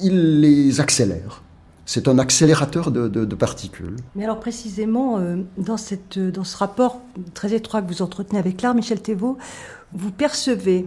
[0.02, 1.42] il les accélère
[1.88, 3.96] c'est un accélérateur de, particules.
[4.14, 7.00] Mais alors précisément, euh, dans, cette, dans ce rapport
[7.32, 9.38] très étroit que vous entretenez avec l'art, Michel Thévaux,
[9.94, 10.86] vous percevez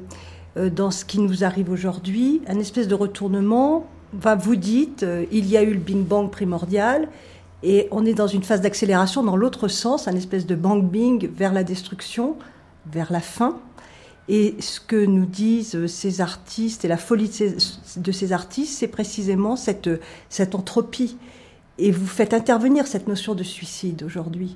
[0.57, 3.87] euh, dans ce qui nous arrive aujourd'hui un espèce de retournement.
[4.13, 7.09] vous dites, euh, il y a eu le Bing Bang primordial,
[7.63, 11.31] et on est dans une phase d'accélération dans l'autre sens, un espèce de Bang Bing
[11.35, 12.35] vers la destruction,
[12.85, 13.57] vers la fin.
[14.34, 17.30] Et ce que nous disent ces artistes et la folie
[17.98, 19.89] de ces, artistes, c'est précisément cette,
[20.30, 21.17] cette entropie.
[21.78, 24.56] Et vous faites intervenir cette notion de suicide aujourd'hui.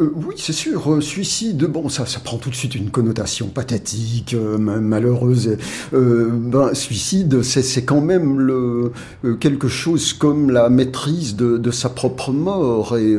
[0.00, 0.90] Euh, oui, c'est sûr.
[0.90, 5.56] Euh, suicide, bon, ça, ça prend tout de suite une connotation pathétique, euh, malheureuse.
[5.92, 8.92] ben, suicide, c'est quand même le,
[9.40, 12.96] quelque chose comme la maîtrise de, de sa propre mort.
[12.96, 13.16] Et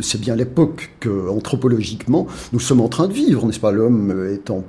[0.00, 4.64] c'est bien l'époque que, anthropologiquement, nous sommes en train de vivre, n'est-ce pas L'homme étant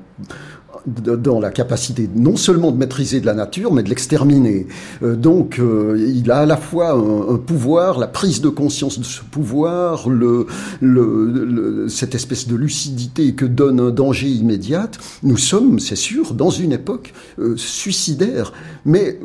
[0.85, 4.67] dans la capacité non seulement de maîtriser de la nature, mais de l'exterminer.
[5.01, 9.03] Euh, donc, euh, il a à la fois un, pouvoir, la prise de conscience de
[9.03, 10.45] ce pouvoir, le,
[10.81, 14.89] le, cette espèce de lucidité que donne un danger immédiat.
[15.23, 18.53] Nous sommes, c'est sûr, dans une époque euh, suicidaire,
[18.85, 19.19] mais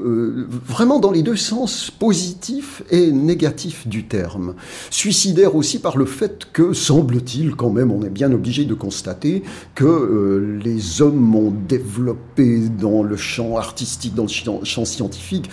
[0.67, 4.55] vraiment dans les deux sens, positif et négatif du terme.
[4.91, 9.43] Suicidaire aussi par le fait que, semble-t-il, quand même, on est bien obligé de constater
[9.75, 14.29] que les hommes ont développé dans le champ artistique, dans le
[14.65, 15.51] champ, scientifique,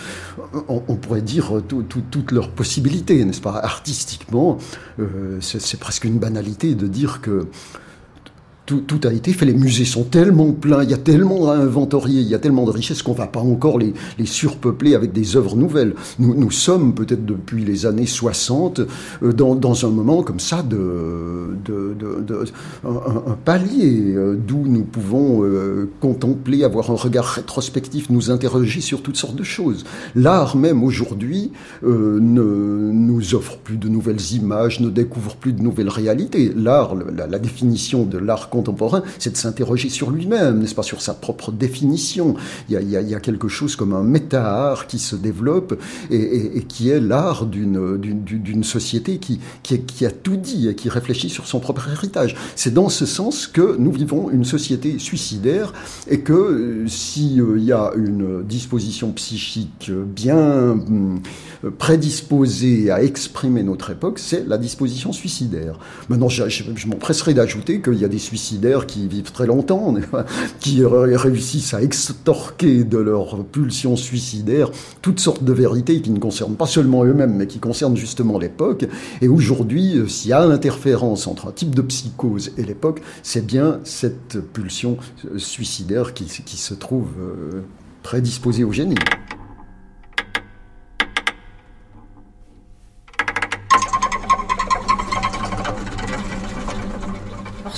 [0.68, 3.58] on, pourrait dire toutes leurs possibilités, n'est-ce pas?
[3.58, 4.58] Artistiquement,
[4.98, 7.48] euh, c'est presque une banalité de dire que
[8.66, 9.46] tout, a été fait.
[9.46, 12.64] Les musées sont tellement pleins, il y a tellement à inventorier, il y a tellement
[12.64, 15.94] de richesses qu'on ne va pas encore les, surpeupler avec des œuvres nouvelles.
[16.18, 18.80] Nous, nous sommes peut-être depuis les années 60
[19.22, 22.44] euh, dans, un moment comme ça de, de,
[22.84, 29.02] un, palier euh, d'où nous pouvons euh, contempler, avoir un regard rétrospectif, nous interroger sur
[29.02, 29.84] toutes sortes de choses.
[30.14, 31.52] L'art même aujourd'hui
[31.82, 36.52] ne nous offre plus de nouvelles images, ne découvre plus de nouvelles réalités.
[36.56, 41.02] L'art, la, la définition de l'art contemporain, c'est de s'interroger sur lui-même, n'est-ce pas, sur
[41.02, 42.34] sa propre définition.
[42.68, 47.46] Il y a, quelque chose comme un méta-art qui se développe et, qui est l'art
[47.46, 52.36] d'une, d'une, société qui, qui, a tout dit et qui réfléchit sur son propre héritage.
[52.54, 55.72] C'est dans ce sens que nous vivons une société suicidaire
[56.08, 61.20] et que euh, s'il euh, y a une disposition psychique bien hum,
[61.78, 65.78] prédisposée à exprimer notre époque, c'est la disposition suicidaire.
[66.08, 68.45] Maintenant, je, je m'empresserai d'ajouter qu'il y a des suicides
[68.86, 69.94] qui vivent très longtemps,
[70.60, 74.70] qui réussissent à extorquer de leur pulsion suicidaire
[75.02, 78.86] toutes sortes de vérités qui ne concernent pas seulement eux-mêmes, mais qui concernent justement l'époque.
[79.20, 83.44] Et aujourd'hui, euh, s'il y a interférence entre un type de psychose et l'époque, c'est
[83.44, 87.62] bien cette pulsion euh, suicidaire qui, qui se trouve euh,
[88.02, 88.96] prédisposée au génie.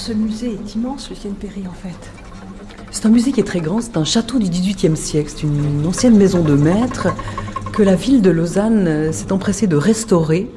[0.09, 2.11] Ce musée est immense, Lucienne Perry, en fait.
[2.91, 5.85] C'est un musée qui est très grand, c'est un château du XVIIIe siècle, c'est une
[5.87, 7.09] ancienne maison de maître
[7.75, 10.51] que la ville de Lausanne s'est empressée de restaurer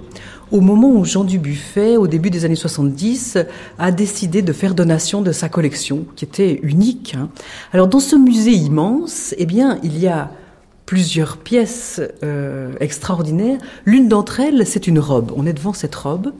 [0.52, 3.40] au moment où Jean Dubuffet, au début des années 70,
[3.78, 7.16] a décidé de faire donation de sa collection, qui était unique.
[7.18, 7.28] Hein.
[7.74, 10.32] Alors dans ce musée immense, eh bien, il y a
[10.86, 13.60] plusieurs pièces euh, extraordinaires.
[13.86, 15.32] L'une d'entre elles, c'est une robe.
[15.36, 16.34] On est devant cette robe.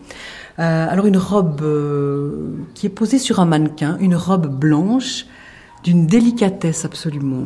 [0.60, 5.26] Euh, alors une robe euh, qui est posée sur un mannequin, une robe blanche
[5.84, 7.46] d'une délicatesse absolument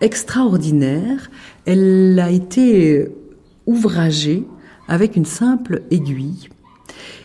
[0.00, 1.30] extraordinaire.
[1.66, 3.08] Elle a été
[3.66, 4.46] ouvragée
[4.88, 6.48] avec une simple aiguille.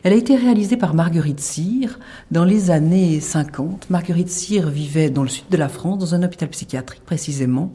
[0.04, 2.00] Elle a été réalisée par Marguerite Cyr
[2.32, 3.90] dans les années 50.
[3.90, 7.74] Marguerite Cyr vivait dans le sud de la France, dans un hôpital psychiatrique précisément.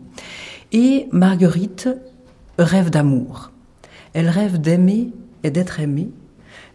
[0.73, 1.89] Et Marguerite
[2.59, 3.51] rêve d'amour.
[4.15, 6.11] Elle rêve d'aimer et d'être aimée.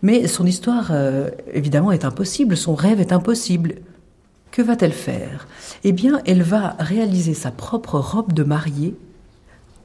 [0.01, 2.55] Mais son histoire, euh, évidemment, est impossible.
[2.55, 3.75] Son rêve est impossible.
[4.51, 5.47] Que va-t-elle faire?
[5.83, 8.95] Eh bien, elle va réaliser sa propre robe de mariée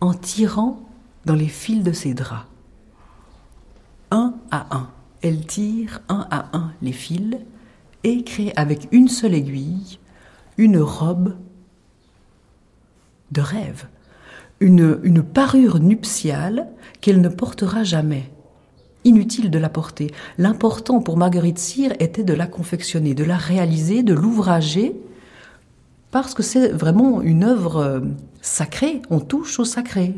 [0.00, 0.80] en tirant
[1.24, 2.46] dans les fils de ses draps.
[4.10, 4.88] Un à un.
[5.22, 7.38] Elle tire un à un les fils
[8.04, 9.98] et crée avec une seule aiguille
[10.56, 11.34] une robe
[13.32, 13.86] de rêve,
[14.60, 16.68] une, une parure nuptiale
[17.00, 18.30] qu'elle ne portera jamais
[19.04, 20.10] inutile de la porter.
[20.38, 24.94] L'important pour Marguerite Cyr était de la confectionner, de la réaliser, de l'ouvrager,
[26.10, 28.00] parce que c'est vraiment une œuvre euh,
[28.40, 30.14] sacrée, on touche au sacré.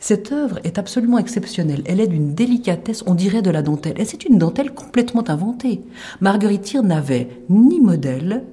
[0.00, 4.04] Cette œuvre est absolument exceptionnelle, elle est d'une délicatesse, on dirait de la dentelle, et
[4.04, 5.80] c'est une dentelle complètement inventée.
[6.20, 8.44] Marguerite Cyr n'avait ni modèle,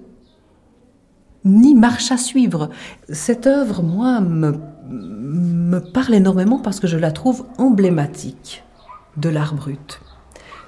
[1.43, 2.69] ni marche à suivre.
[3.09, 8.63] Cette œuvre, moi, me, me parle énormément parce que je la trouve emblématique
[9.17, 10.01] de l'art brut.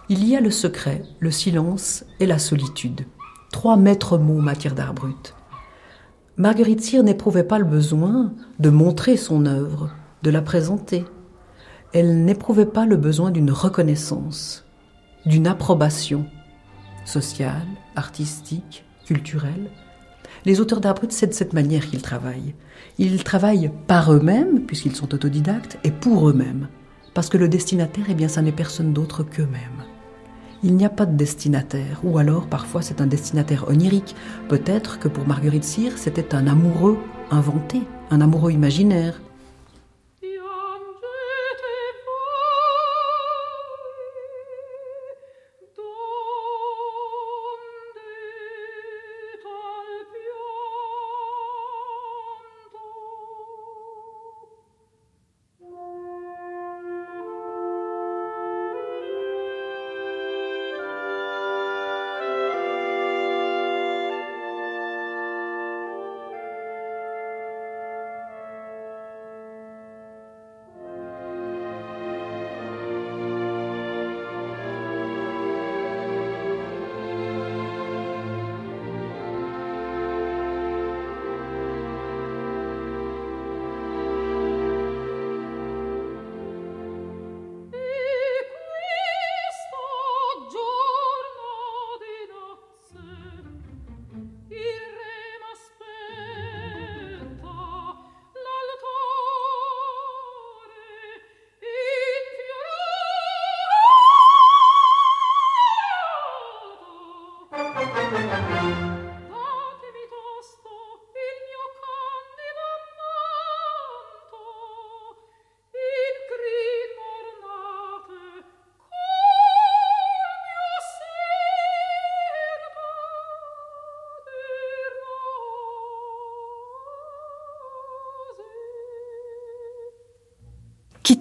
[0.10, 3.06] Il y a le secret, le silence et la solitude.
[3.52, 5.36] Trois maîtres mots en matière d'art brut.
[6.38, 9.92] Marguerite Cyr n'éprouvait pas le besoin de montrer son œuvre,
[10.24, 11.06] de la présenter.
[11.94, 14.66] Elle n'éprouvait pas le besoin d'une reconnaissance,
[15.26, 16.26] d'une approbation
[17.06, 19.70] sociale, artistique, culturelle.
[20.46, 22.56] Les auteurs d'art brut, c'est de cette manière qu'ils travaillent.
[22.98, 26.68] Ils travaillent par eux-mêmes, puisqu'ils sont autodidactes, et pour eux-mêmes.
[27.14, 29.84] Parce que le destinataire, eh bien, ça n'est personne d'autre qu'eux-mêmes.
[30.64, 34.16] Il n'y a pas de destinataire, ou alors parfois c'est un destinataire onirique.
[34.48, 37.00] Peut-être que pour Marguerite Cyr, c'était un amoureux
[37.32, 39.20] inventé, un amoureux imaginaire.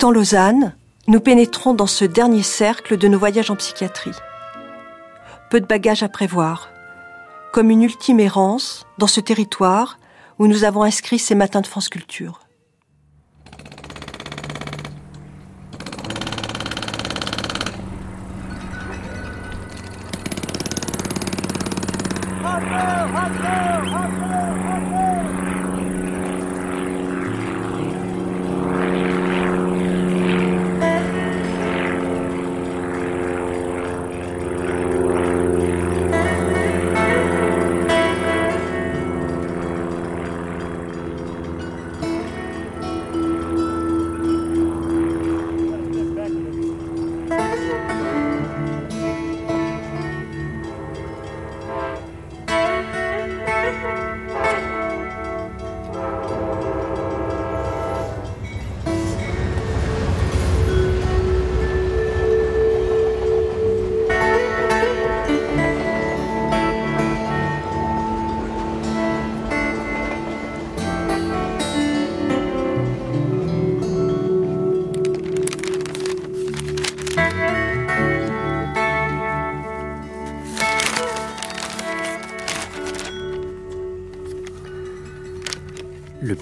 [0.00, 0.74] Quittant Lausanne,
[1.08, 4.16] nous pénétrons dans ce dernier cercle de nos voyages en psychiatrie.
[5.50, 6.70] Peu de bagages à prévoir,
[7.52, 9.98] comme une ultime errance dans ce territoire
[10.38, 12.40] où nous avons inscrit ces matins de France Culture.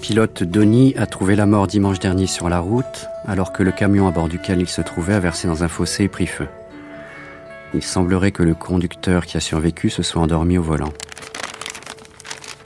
[0.09, 4.07] Pilote Donny a trouvé la mort dimanche dernier sur la route, alors que le camion
[4.07, 6.47] à bord duquel il se trouvait a versé dans un fossé et pris feu.
[7.75, 10.91] Il semblerait que le conducteur qui a survécu se soit endormi au volant.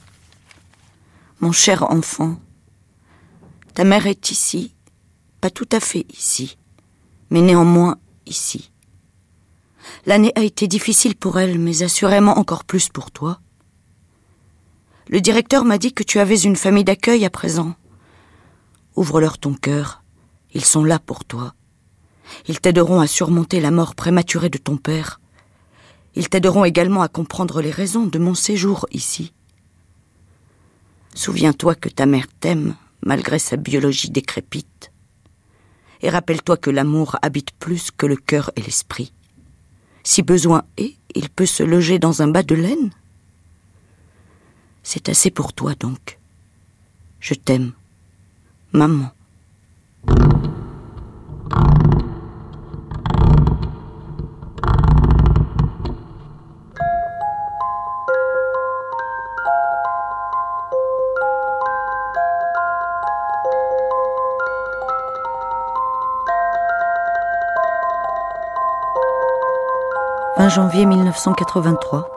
[1.42, 2.36] Mon cher enfant,
[3.74, 4.76] ta mère est ici,
[5.40, 6.56] pas tout à fait ici,
[7.30, 8.70] mais néanmoins ici.
[10.06, 13.40] L'année a été difficile pour elle, mais assurément encore plus pour toi.
[15.08, 17.74] Le directeur m'a dit que tu avais une famille d'accueil à présent.
[18.94, 20.04] Ouvre-leur ton cœur,
[20.54, 21.54] ils sont là pour toi.
[22.46, 25.20] Ils t'aideront à surmonter la mort prématurée de ton père.
[26.14, 29.32] Ils t'aideront également à comprendre les raisons de mon séjour ici.
[31.14, 34.92] Souviens-toi que ta mère t'aime malgré sa biologie décrépite.
[36.00, 39.12] Et rappelle-toi que l'amour habite plus que le cœur et l'esprit.
[40.04, 42.90] Si besoin est, il peut se loger dans un bas de laine.
[44.82, 46.18] C'est assez pour toi donc.
[47.20, 47.72] Je t'aime.
[48.72, 49.12] Maman.
[70.42, 72.08] 20 janvier 1983.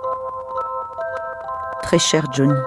[1.83, 2.59] Très cher Johnny.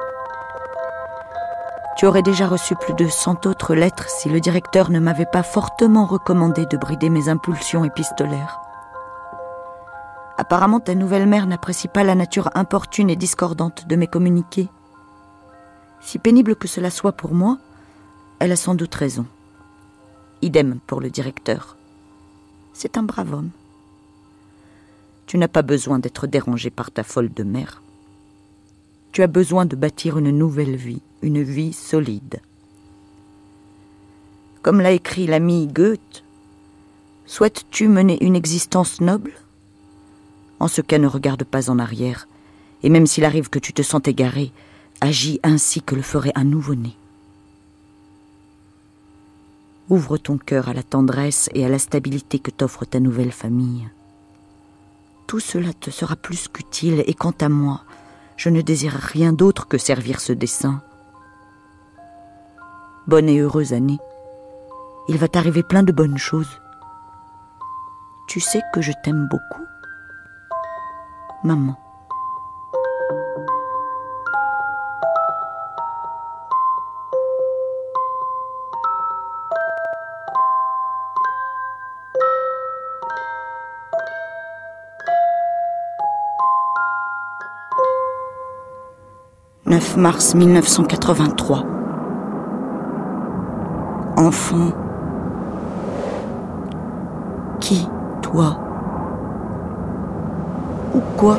[1.96, 5.42] Tu aurais déjà reçu plus de cent autres lettres si le directeur ne m'avait pas
[5.42, 8.60] fortement recommandé de brider mes impulsions épistolaires.
[10.36, 14.68] Apparemment, ta nouvelle mère n'apprécie pas la nature importune et discordante de mes communiqués.
[16.00, 17.58] Si pénible que cela soit pour moi,
[18.38, 19.26] elle a sans doute raison.
[20.40, 21.76] Idem pour le directeur.
[22.74, 23.50] C'est un brave homme.
[25.28, 27.82] Tu n'as pas besoin d'être dérangé par ta folle de mère.
[29.12, 32.40] Tu as besoin de bâtir une nouvelle vie, une vie solide.
[34.62, 36.24] Comme l'a écrit l'ami Goethe,
[37.26, 39.34] souhaites-tu mener une existence noble?
[40.60, 42.26] En ce cas, ne regarde pas en arrière,
[42.82, 44.50] et même s'il arrive que tu te sens égaré,
[45.02, 46.96] agis ainsi que le ferait un nouveau-né.
[49.90, 53.90] Ouvre ton cœur à la tendresse et à la stabilité que t'offre ta nouvelle famille
[55.28, 57.82] tout cela te sera plus qu'utile, et quant à moi,
[58.36, 60.82] je ne désire rien d'autre que servir ce dessein.
[63.06, 63.98] Bonne et heureuse année.
[65.08, 66.60] Il va t'arriver plein de bonnes choses.
[68.26, 69.64] Tu sais que je t'aime beaucoup
[71.44, 71.78] Maman.
[89.78, 91.64] 9 mars 1983.
[94.16, 94.72] Enfant.
[97.60, 97.88] Qui,
[98.20, 98.58] toi
[100.96, 101.38] Ou quoi?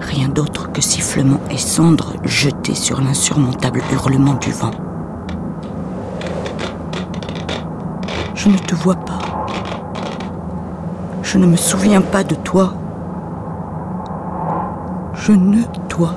[0.00, 4.70] Rien d'autre que sifflement et cendres jetés sur l'insurmontable hurlement du vent.
[8.34, 9.18] Je ne te vois pas.
[11.22, 12.77] Je ne me souviens pas de toi
[15.28, 16.14] je ne dois.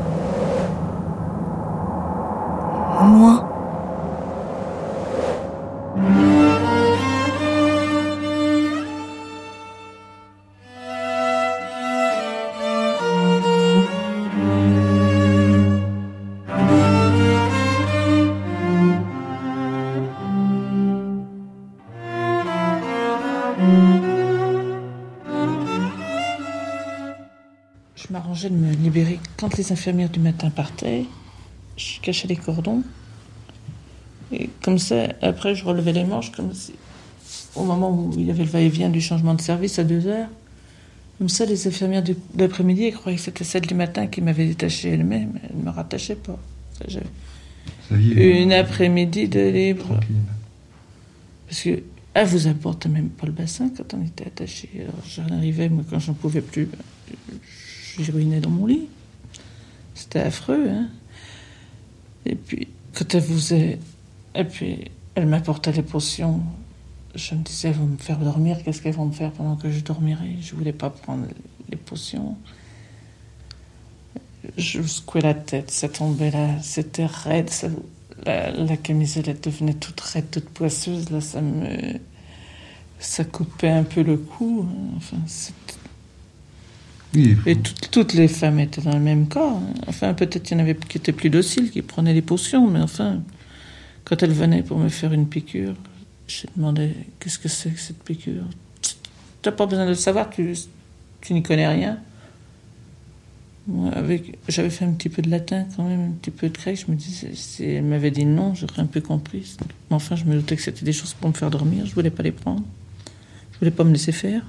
[3.04, 3.51] Moi.
[29.52, 31.04] Quand les infirmières du matin partaient,
[31.76, 32.84] je cachais les cordons.
[34.32, 36.72] Et comme ça, après, je relevais les manches, comme si,
[37.56, 40.30] au moment où il y avait le va-et-vient du changement de service à deux heures.
[41.18, 44.46] Comme ça, les infirmières de l'après-midi, elles croyaient que c'était celle du matin qui m'avait
[44.46, 45.38] détaché elle-même.
[45.44, 46.40] Elles ne me rattachaient pas.
[46.88, 50.00] J'avais une après-midi de libre.
[51.50, 51.84] Parce que,
[52.14, 54.70] elle vous apporte même pas le bassin quand on était attaché.
[54.80, 56.70] Alors, j'en arrivais, moi, quand j'en pouvais plus,
[58.00, 58.88] je ruinais dans mon lit.
[60.02, 60.88] C'était affreux, hein.
[62.26, 63.54] Et puis, quand elle vous.
[63.54, 63.78] Et
[64.50, 66.42] puis, elle m'apportait les potions.
[67.14, 69.70] Je me disais, elles vont me faire dormir, qu'est-ce qu'elles vont me faire pendant que
[69.70, 70.38] je dormirai?
[70.42, 71.28] Je voulais pas prendre
[71.70, 72.36] les potions.
[74.58, 77.52] Je secouais la tête, ça tombait là, c'était raide,
[78.26, 82.00] la, la camisette devenait toute raide, toute poisseuse, là, ça me.
[82.98, 84.66] Ça coupait un peu le cou.
[84.68, 84.94] hein.
[84.98, 85.18] Enfin,
[87.14, 87.58] Et
[87.92, 89.54] toutes- les femmes étaient dans le même cas.
[89.88, 92.80] Enfin, peut-être qu'il y en avait qui étaient plus dociles, qui prenaient les potions, mais
[92.80, 93.22] enfin,
[94.06, 95.76] quand elles venaient pour me faire une piqûre,
[96.28, 98.46] je demandais qu'est-ce que c'est que cette piqûre?
[99.42, 100.56] T'as pas besoin de le savoir, tu,
[101.20, 101.98] tu n'y connais rien.
[104.48, 106.84] J'avais fait un petit peu de latin quand même, un petit peu de grec.
[106.86, 109.56] Je me disais, si elle m'avait dit non, j'aurais un peu compris.
[109.90, 111.86] Mais enfin, je me doutais que c'était des choses pour me faire dormir.
[111.86, 112.64] Je voulais pas les prendre.
[113.54, 114.44] Je voulais pas me laisser faire.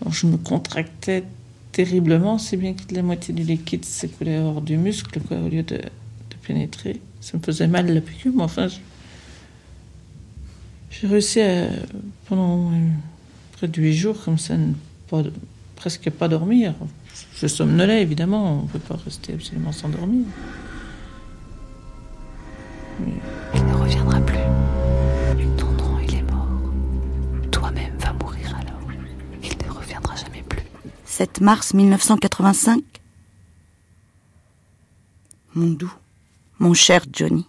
[0.00, 1.24] Alors, je me contractais
[1.72, 5.80] terriblement, si bien que la moitié du liquide s'écoulait hors du muscle, au lieu de,
[6.46, 7.00] pénétrer.
[7.20, 8.68] Ça me faisait mal la piqûre, mais enfin,
[10.90, 11.68] j'ai réussi à,
[12.26, 12.88] pendant euh,
[13.52, 14.72] près de huit jours, comme ça, ne
[15.08, 15.22] pas,
[15.76, 16.74] presque pas dormir.
[17.36, 20.24] Je somnolais, évidemment, on ne peut pas rester absolument sans dormir.
[31.20, 32.82] 7 mars 1985.
[35.54, 35.92] Mon doux,
[36.58, 37.46] mon cher Johnny.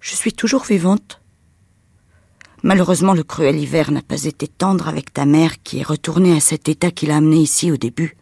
[0.00, 1.20] Je suis toujours vivante.
[2.64, 6.40] Malheureusement, le cruel hiver n'a pas été tendre avec ta mère qui est retournée à
[6.40, 8.16] cet état qui l'a amené ici au début.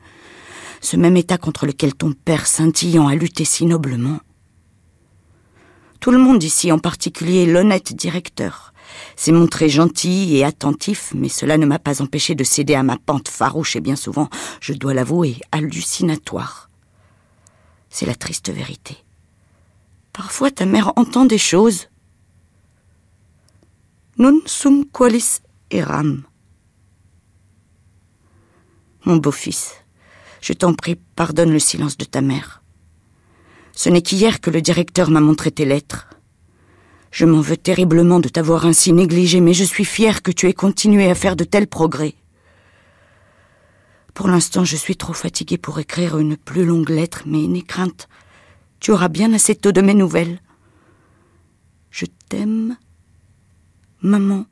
[0.83, 4.21] Ce même état contre lequel ton père scintillant a lutté si noblement.
[5.99, 8.72] Tout le monde ici, en particulier l'honnête directeur,
[9.17, 12.97] s'est montré gentil et attentif, mais cela ne m'a pas empêché de céder à ma
[12.97, 14.29] pente farouche et bien souvent,
[14.61, 16.71] je dois l'avouer, hallucinatoire.
[17.91, 18.97] C'est la triste vérité.
[20.13, 21.89] Parfois ta mère entend des choses.
[24.19, 25.41] Nun sum qualis
[25.71, 26.25] eram.
[29.05, 29.75] Mon beau-fils,
[30.41, 32.63] je t'en prie, pardonne le silence de ta mère.
[33.75, 36.09] Ce n'est qu'hier que le directeur m'a montré tes lettres.
[37.13, 40.55] Je m'en veux terriblement de t'avoir ainsi négligé, mais je suis fière que tu aies
[40.55, 42.15] continué à faire de tels progrès.
[44.15, 48.09] Pour l'instant, je suis trop fatiguée pour écrire une plus longue lettre, mais n'aie crainte.
[48.81, 50.41] Tu auras bien assez tôt de mes nouvelles.
[51.91, 52.79] Je t'aime,
[54.01, 54.47] maman.«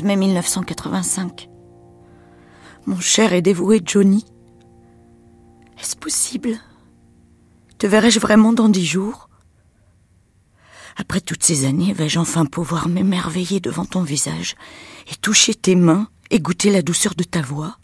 [0.00, 1.50] 11 mai 1985.
[2.86, 4.24] Mon cher et dévoué Johnny,
[5.78, 6.58] est-ce possible?
[7.76, 9.28] Te verrai-je vraiment dans dix jours?
[10.96, 14.54] Après toutes ces années, vais-je enfin pouvoir m'émerveiller devant ton visage
[15.12, 17.76] et toucher tes mains et goûter la douceur de ta voix?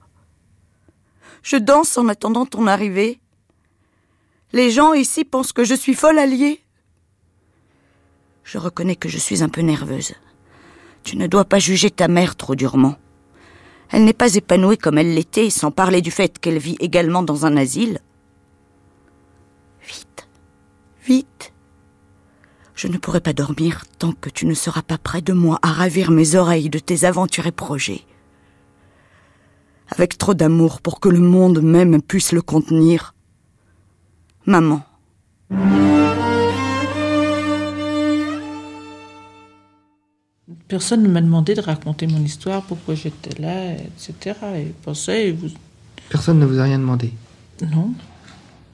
[1.42, 3.20] Je danse en attendant ton arrivée.
[4.54, 6.62] Les gens ici pensent que je suis folle alliée.
[8.42, 10.14] Je reconnais que je suis un peu nerveuse.
[11.06, 12.96] Tu ne dois pas juger ta mère trop durement.
[13.90, 17.46] Elle n'est pas épanouie comme elle l'était, sans parler du fait qu'elle vit également dans
[17.46, 18.00] un asile.
[19.86, 20.26] Vite,
[21.04, 21.52] vite.
[22.74, 25.70] Je ne pourrai pas dormir tant que tu ne seras pas près de moi à
[25.70, 28.02] ravir mes oreilles de tes aventurés projets.
[29.90, 33.14] Avec trop d'amour pour que le monde même puisse le contenir.
[34.44, 34.82] Maman.
[40.68, 44.36] Personne ne m'a demandé de raconter mon histoire, pourquoi j'étais là, etc.
[45.14, 45.48] Et vous...
[46.08, 47.12] Personne ne vous a rien demandé?
[47.72, 47.92] Non.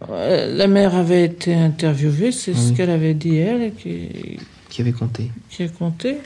[0.08, 4.38] Euh, La mère avait été interviewée, c'est ce qu'elle avait dit, elle, qui,
[4.70, 6.18] Qui avait compté qui a compté.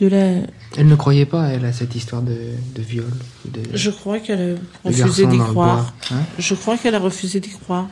[0.00, 0.40] De la...
[0.76, 2.36] Elle ne croyait pas, elle, à cette histoire de,
[2.74, 3.10] de viol.
[3.46, 5.52] De, Je crois qu'elle a refusé d'y croire.
[5.84, 6.22] bois, hein?
[6.38, 7.88] Je crois qu'elle a refusé d'y croire.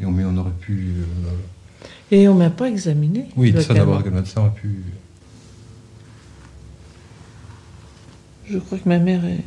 [0.00, 0.94] Et on, mais on aurait pu.
[0.98, 1.30] euh,
[2.10, 3.28] Et on m'a pas examiné.
[3.36, 4.82] Oui, ça d'abord que le médecin aurait pu.
[8.48, 9.42] Je crois que ma mère est-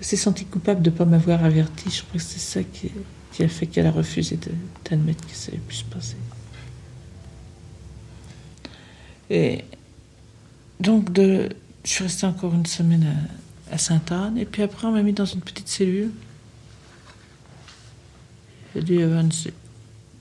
[0.00, 1.90] s'est sentie coupable de ne pas m'avoir averti.
[1.90, 2.92] Je crois que c'est ça qui,
[3.32, 4.38] qui a fait qu'elle a refusé
[4.88, 6.16] d'admettre que ça ait pu se passer.
[9.28, 9.64] Et
[10.78, 11.48] donc, de,
[11.84, 13.04] je suis restée encore une semaine
[13.70, 14.38] à, à Sainte-Anne.
[14.38, 16.10] Et puis après, on m'a mis dans une petite cellule.
[18.74, 19.32] J'ai dû avoir une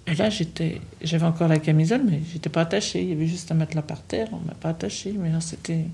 [0.08, 3.02] Et là, j'étais, j'avais encore la camisole, mais j'étais pas attachée.
[3.02, 4.28] Il y avait juste un matelas par terre.
[4.32, 5.14] On m'a pas attachée.
[5.18, 5.86] Mais là, c'était.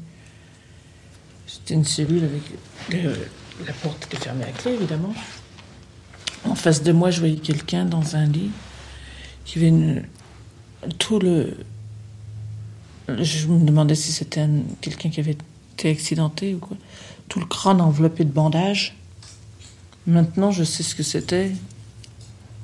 [1.48, 2.42] C'était une cellule avec.
[3.66, 5.14] la porte était fermée à clé, évidemment.
[6.46, 8.52] En face de moi, je voyais quelqu'un dans un lit
[9.46, 10.04] qui avait
[10.98, 11.58] tout le.
[13.08, 15.38] Je me demandais si c'était un- quelqu'un qui avait
[15.74, 16.78] été accidenté ou quoi.
[17.28, 18.96] Tout le crâne enveloppé de bandages.
[20.08, 21.52] Maintenant, je sais ce que c'était.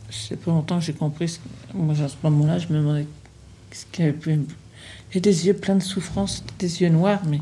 [0.09, 1.29] C'est pas longtemps que j'ai compris.
[1.29, 1.39] Ce...
[1.73, 3.07] Moi, à ce moment-là, je me demandais
[3.71, 4.39] ce qu'il avait pu.
[5.11, 7.41] J'ai des yeux pleins de souffrance, des yeux noirs, mais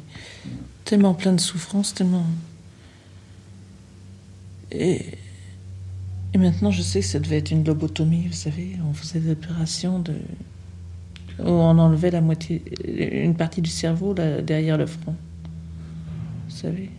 [0.84, 2.26] tellement pleins de souffrance, tellement.
[4.72, 5.01] Et,
[6.34, 8.78] et maintenant, je sais que ça devait être une lobotomie, vous savez.
[8.89, 10.13] On faisait des opérations de.
[11.39, 15.16] où on enlevait la moitié, une partie du cerveau là, derrière le front.
[16.47, 16.89] Vous savez.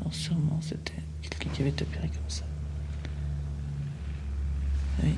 [0.00, 0.92] Alors, sûrement, c'était
[1.22, 2.44] quelqu'un qui avait opéré comme ça.
[5.02, 5.14] Oui.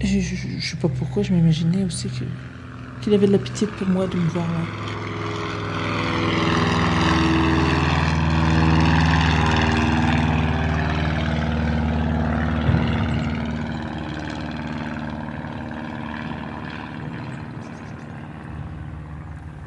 [0.00, 2.24] Je, je, je- sais pas pourquoi, je m'imaginais aussi que
[3.00, 4.60] qu'il avait de la pitié pour moi de me voir là.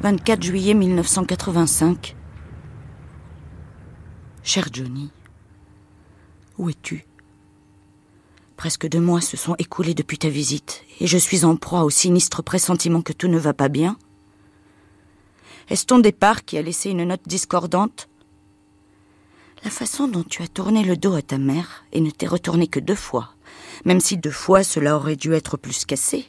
[0.02, 2.16] 24 juillet 1985.
[4.42, 5.10] Cher Johnny,
[6.58, 7.04] où es-tu?
[8.66, 11.90] Presque deux mois se sont écoulés depuis ta visite, et je suis en proie au
[11.90, 13.96] sinistre pressentiment que tout ne va pas bien.
[15.68, 18.08] Est-ce ton départ qui a laissé une note discordante?
[19.62, 22.66] La façon dont tu as tourné le dos à ta mère et ne t'es retourné
[22.66, 23.36] que deux fois,
[23.84, 26.26] même si deux fois cela aurait dû être plus cassé.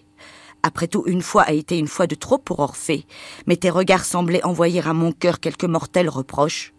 [0.62, 3.08] Après tout, une fois a été une fois de trop pour Orphée,
[3.48, 6.76] mais tes regards semblaient envoyer à mon cœur quelques mortels reproches.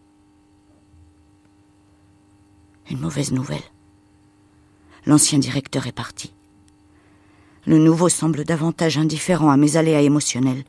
[2.88, 3.64] Une mauvaise nouvelle.
[5.09, 6.34] L'ancien directeur est parti.
[7.66, 10.64] Le nouveau semble davantage indifférent à mes aléas émotionnels.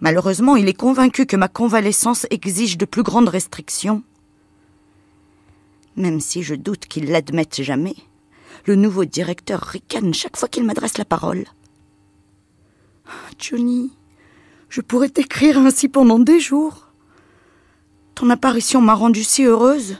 [0.00, 4.02] Malheureusement, il est convaincu que ma convalescence exige de plus grandes restrictions.
[5.94, 7.94] Même si je doute qu'il l'admette jamais,
[8.66, 11.44] le nouveau directeur ricane chaque fois qu'il m'adresse la parole.
[13.38, 13.92] Johnny,
[14.68, 16.88] je pourrais t'écrire ainsi pendant des jours.
[18.16, 19.98] Ton apparition m'a rendue si heureuse.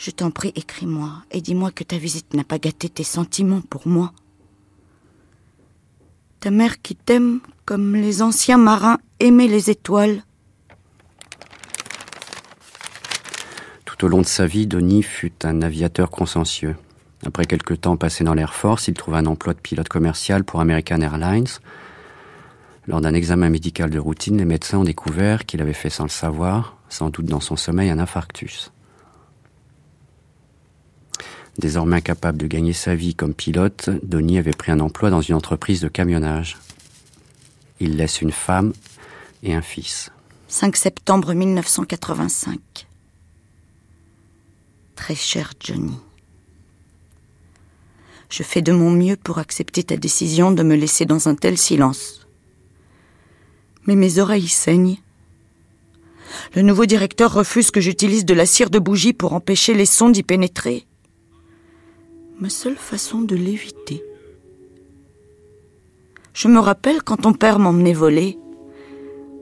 [0.00, 3.86] Je t'en prie, écris-moi et dis-moi que ta visite n'a pas gâté tes sentiments pour
[3.86, 4.14] moi.
[6.40, 10.22] Ta mère qui t'aime comme les anciens marins aimaient les étoiles.
[13.84, 16.76] Tout au long de sa vie, Donny fut un aviateur consciencieux.
[17.26, 20.62] Après quelques temps passé dans l'Air Force, il trouva un emploi de pilote commercial pour
[20.62, 21.58] American Airlines.
[22.86, 26.08] Lors d'un examen médical de routine, les médecins ont découvert qu'il avait fait sans le
[26.08, 28.72] savoir, sans doute dans son sommeil, un infarctus.
[31.60, 35.34] Désormais incapable de gagner sa vie comme pilote, Donny avait pris un emploi dans une
[35.34, 36.56] entreprise de camionnage.
[37.80, 38.72] Il laisse une femme
[39.42, 40.10] et un fils.
[40.48, 42.58] 5 septembre 1985.
[44.96, 45.98] Très cher Johnny,
[48.30, 51.58] je fais de mon mieux pour accepter ta décision de me laisser dans un tel
[51.58, 52.26] silence.
[53.84, 54.96] Mais mes oreilles saignent.
[56.54, 60.08] Le nouveau directeur refuse que j'utilise de la cire de bougie pour empêcher les sons
[60.08, 60.86] d'y pénétrer.
[62.40, 64.02] Ma seule façon de l'éviter.
[66.32, 68.38] Je me rappelle quand ton père m'emmenait voler.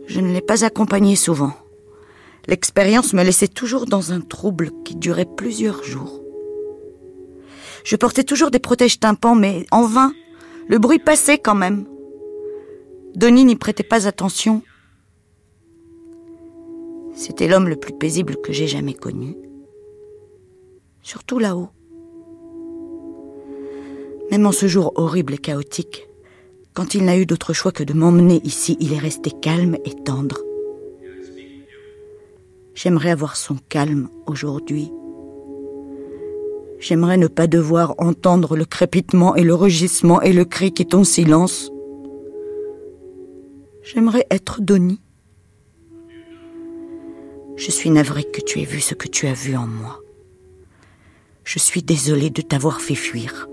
[0.06, 1.52] Je ne l'ai pas accompagné souvent.
[2.48, 6.24] L'expérience me laissait toujours dans un trouble qui durait plusieurs jours.
[7.84, 10.12] Je portais toujours des protèges tympans, mais en vain.
[10.66, 11.86] Le bruit passait quand même.
[13.14, 14.62] Denis n'y prêtait pas attention.
[17.14, 19.36] C'était l'homme le plus paisible que j'ai jamais connu.
[21.02, 21.68] Surtout là-haut.
[24.30, 26.08] Même en ce jour horrible et chaotique,
[26.74, 29.94] quand il n'a eu d'autre choix que de m'emmener ici, il est resté calme et
[30.04, 30.38] tendre.
[32.74, 34.92] J'aimerais avoir son calme aujourd'hui.
[36.78, 41.02] J'aimerais ne pas devoir entendre le crépitement et le rugissement et le cri qui ton
[41.02, 41.72] silence.
[43.82, 45.00] J'aimerais être Donnie.
[47.56, 49.98] Je suis navrée que tu aies vu ce que tu as vu en moi.
[51.42, 53.47] Je suis désolée de t'avoir fait fuir.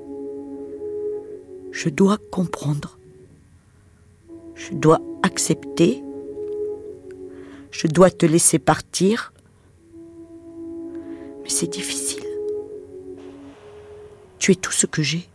[1.75, 2.97] Je dois comprendre.
[4.55, 6.01] Je dois accepter.
[7.69, 9.33] Je dois te laisser partir.
[11.43, 12.23] Mais c'est difficile.
[14.39, 15.27] Tu es tout ce que j'ai.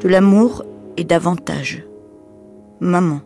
[0.00, 0.64] De l'amour
[0.96, 1.84] et davantage.
[2.80, 3.20] Maman.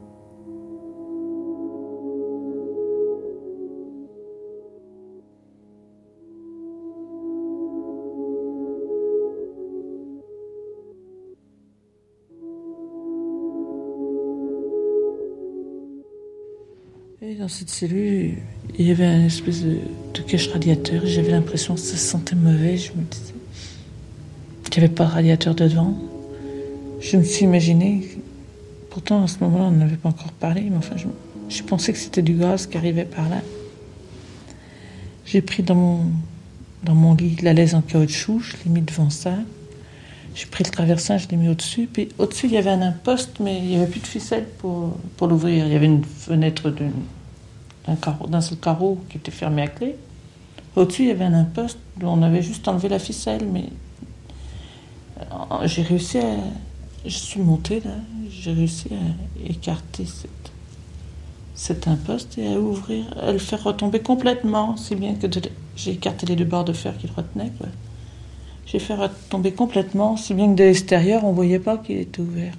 [17.49, 18.35] Cette cellule,
[18.79, 19.79] il y avait un espèce de,
[20.15, 22.77] de cache radiateur j'avais l'impression que ça sentait mauvais.
[22.77, 23.35] Je me disais
[24.71, 25.97] qu'il n'y avait pas de radiateur dedans.
[27.01, 28.09] Je me suis imaginé,
[28.91, 31.07] pourtant à ce moment-là on n'avait pas encore parlé, mais enfin je,
[31.49, 33.41] je pensais que c'était du gaz qui arrivait par là.
[35.25, 36.01] J'ai pris dans mon,
[36.83, 39.35] dans mon lit la laisse en caoutchouc, je l'ai mis devant ça.
[40.35, 41.89] J'ai pris le traversin, je l'ai mis au-dessus.
[41.93, 44.97] Puis au-dessus, il y avait un imposte, mais il n'y avait plus de ficelle pour,
[45.17, 45.67] pour l'ouvrir.
[45.67, 46.93] Il y avait une fenêtre d'une-
[47.89, 49.97] d'un carreau- seul carreau qui était fermé à clé.
[50.77, 53.65] Au-dessus, il y avait un imposte dont on avait juste enlevé la ficelle, mais
[55.21, 56.37] euh, j'ai réussi à.
[57.05, 57.93] Je suis montée là,
[58.31, 60.53] j'ai réussi à écarter cette,
[61.55, 65.27] cet imposte et à ouvrir, à le faire retomber complètement, si bien que
[65.77, 67.53] j'ai écarté les deux barres de fer qui le retenaient.
[68.67, 72.53] J'ai fait retomber complètement, si bien que de l'extérieur, on voyait pas qu'il était ouvert.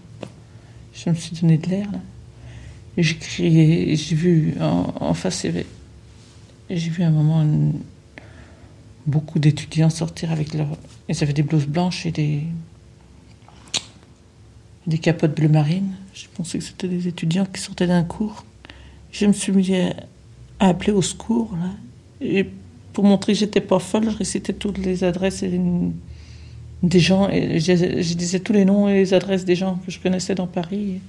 [0.93, 1.99] Je me suis donné de l'air là.
[2.97, 5.45] J'ai crié, j'ai vu en, en face,
[6.69, 7.43] j'ai vu à un moment
[9.09, 10.67] beaucoup d'étudiants sortir avec leur.
[11.07, 12.43] Ils avaient des blouses blanches et des.
[14.87, 15.91] des capotes bleu marine.
[16.13, 18.45] Je pensais que c'était des étudiants qui sortaient d'un cours.
[19.11, 19.93] Je me suis mis à,
[20.59, 21.71] appeler au secours, là.
[22.21, 22.47] Et
[22.93, 25.43] pour montrer que j'étais pas folle, je récitais toutes les adresses
[26.83, 27.29] des gens.
[27.29, 30.47] Et je disais tous les noms et les adresses des gens que je connaissais dans
[30.47, 30.99] Paris.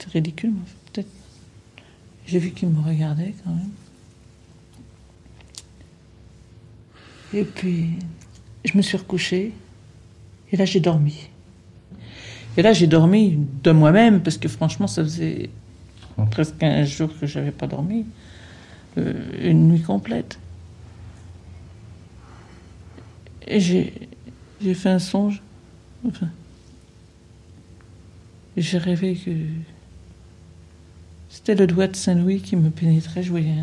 [0.00, 0.60] C'était ridicule, mais
[0.92, 1.10] peut-être.
[2.26, 3.70] J'ai vu qu'ils me regardaient quand même.
[7.34, 7.90] Et puis,
[8.64, 9.52] je me suis recouchée.
[10.52, 11.28] Et là, j'ai dormi.
[12.56, 15.50] Et là, j'ai dormi de moi-même, parce que franchement, ça faisait
[16.30, 18.06] presque un jour que j'avais pas dormi.
[18.98, 20.38] Euh, une nuit complète.
[23.46, 24.08] Et j'ai,
[24.60, 25.42] j'ai fait un songe.
[26.06, 26.28] Enfin,
[28.56, 29.30] j'ai rêvé que
[31.30, 33.22] c'était le doigt de Saint-Louis qui me pénétrait.
[33.22, 33.54] Je voyais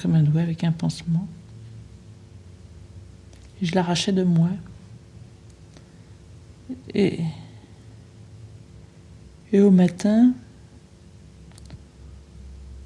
[0.00, 1.28] comme un doigt avec un pansement.
[3.60, 4.48] Je l'arrachais de moi.
[6.94, 7.20] Et,
[9.52, 10.32] et au matin,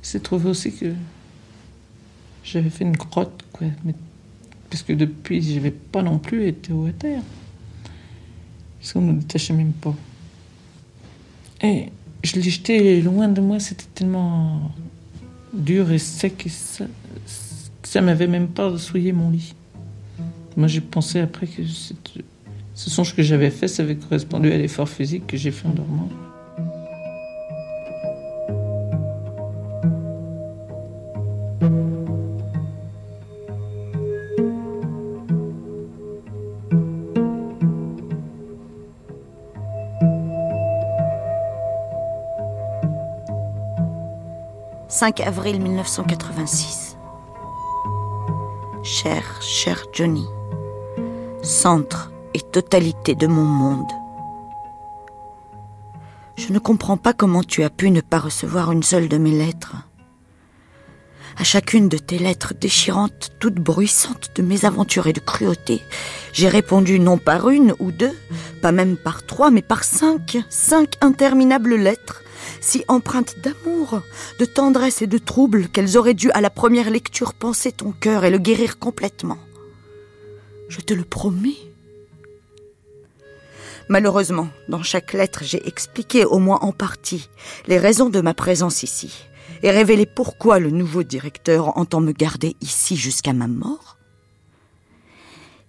[0.03, 0.93] s'est trouvé aussi que
[2.45, 3.68] j'avais fait une grotte, quoi.
[3.85, 3.95] Mais,
[4.70, 7.22] parce que depuis, je n'avais pas non plus été à terre.
[8.79, 9.95] Parce qu'on ne nous détachait même pas.
[11.62, 11.91] Et
[12.27, 14.70] je l'ai jeté loin de moi, c'était tellement
[15.53, 16.85] dur et sec et ça,
[17.83, 19.55] que ça m'avait même pas souillé mon lit.
[20.57, 21.62] Moi, j'ai pensé après que
[22.74, 25.72] ce songe que j'avais fait, ça avait correspondu à l'effort physique que j'ai fait en
[25.72, 26.09] dormant.
[44.99, 46.97] «5 avril 1986.
[48.83, 50.25] Cher, cher Johnny,
[51.43, 53.93] centre et totalité de mon monde.
[56.37, 59.33] Je ne comprends pas comment tu as pu ne pas recevoir une seule de mes
[59.33, 59.77] lettres.
[61.37, 65.83] À chacune de tes lettres déchirantes, toutes bruissantes de mésaventures et de cruauté,
[66.33, 68.17] j'ai répondu non par une ou deux,
[68.63, 72.23] pas même par trois, mais par cinq, cinq interminables lettres,
[72.61, 74.03] si empreintes d'amour,
[74.39, 78.25] de tendresse et de trouble qu'elles auraient dû à la première lecture penser ton cœur
[78.25, 79.39] et le guérir complètement.
[80.69, 81.57] Je te le promets.
[83.89, 87.29] Malheureusement, dans chaque lettre, j'ai expliqué au moins en partie
[87.69, 89.13] les raisons de ma présence ici
[89.63, 93.97] et révélé pourquoi le nouveau directeur entend me garder ici jusqu'à ma mort.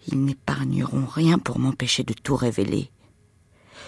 [0.07, 2.89] Ils n'épargneront rien pour m'empêcher de tout révéler.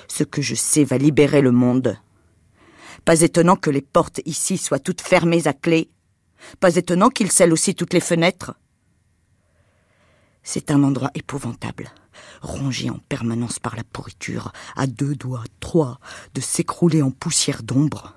[0.07, 1.97] Ce que je sais va libérer le monde.
[3.09, 5.89] Pas étonnant que les portes ici soient toutes fermées à clé.
[6.59, 8.53] Pas étonnant qu'ils scellent aussi toutes les fenêtres.
[10.43, 11.89] C'est un endroit épouvantable,
[12.43, 15.99] rongé en permanence par la pourriture, à deux doigts, trois,
[16.35, 18.13] de s'écrouler en poussière d'ombre.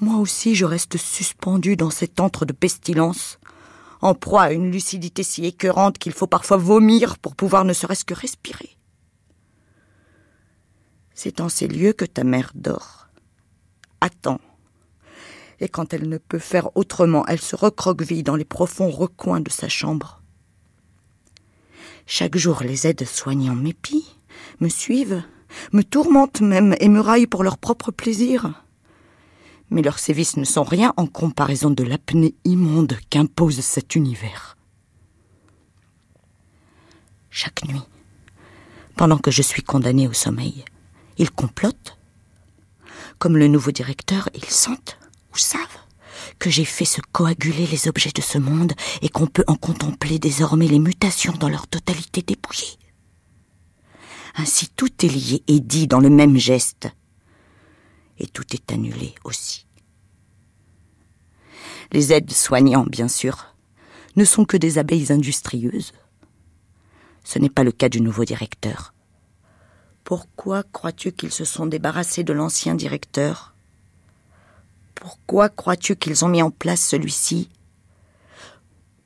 [0.00, 3.38] Moi aussi, je reste suspendu dans cet antre de pestilence,
[4.00, 8.06] en proie à une lucidité si écœurante qu'il faut parfois vomir pour pouvoir ne serait-ce
[8.06, 8.78] que respirer.
[11.12, 12.97] C'est en ces lieux que ta mère dort.
[14.00, 14.40] Attends.
[15.60, 19.50] Et quand elle ne peut faire autrement, elle se recroqueville dans les profonds recoins de
[19.50, 20.22] sa chambre.
[22.06, 24.06] Chaque jour, les aides soignants m'épient,
[24.60, 25.22] me suivent,
[25.72, 28.64] me tourmentent même et me raillent pour leur propre plaisir.
[29.70, 34.56] Mais leurs sévices ne sont rien en comparaison de l'apnée immonde qu'impose cet univers.
[37.30, 37.82] Chaque nuit,
[38.96, 40.64] pendant que je suis condamné au sommeil,
[41.18, 41.97] ils complotent.
[43.18, 44.98] Comme le nouveau directeur, ils sentent
[45.32, 45.78] ou savent
[46.38, 50.18] que j'ai fait se coaguler les objets de ce monde et qu'on peut en contempler
[50.18, 52.78] désormais les mutations dans leur totalité dépouillée.
[54.36, 56.88] Ainsi tout est lié et dit dans le même geste.
[58.18, 59.66] Et tout est annulé aussi.
[61.92, 63.54] Les aides soignants, bien sûr,
[64.14, 65.92] ne sont que des abeilles industrieuses.
[67.24, 68.92] Ce n'est pas le cas du nouveau directeur.
[70.08, 73.54] Pourquoi crois-tu qu'ils se sont débarrassés de l'ancien directeur?
[74.94, 77.50] Pourquoi crois-tu qu'ils ont mis en place celui-ci?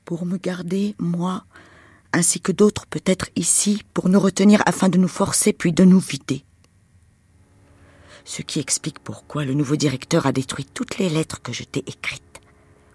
[0.04, 1.44] Pour me garder, moi,
[2.12, 5.98] ainsi que d'autres peut-être ici, pour nous retenir afin de nous forcer puis de nous
[5.98, 6.44] vider.
[8.24, 11.82] Ce qui explique pourquoi le nouveau directeur a détruit toutes les lettres que je t'ai
[11.88, 12.40] écrites.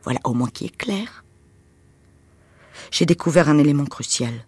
[0.04, 1.26] Voilà au moins qui est clair.
[2.90, 4.46] J'ai découvert un élément crucial.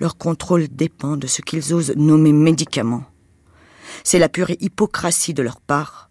[0.00, 3.04] Leur contrôle dépend de ce qu'ils osent nommer médicaments.
[4.02, 6.10] C'est la pure hypocratie de leur part.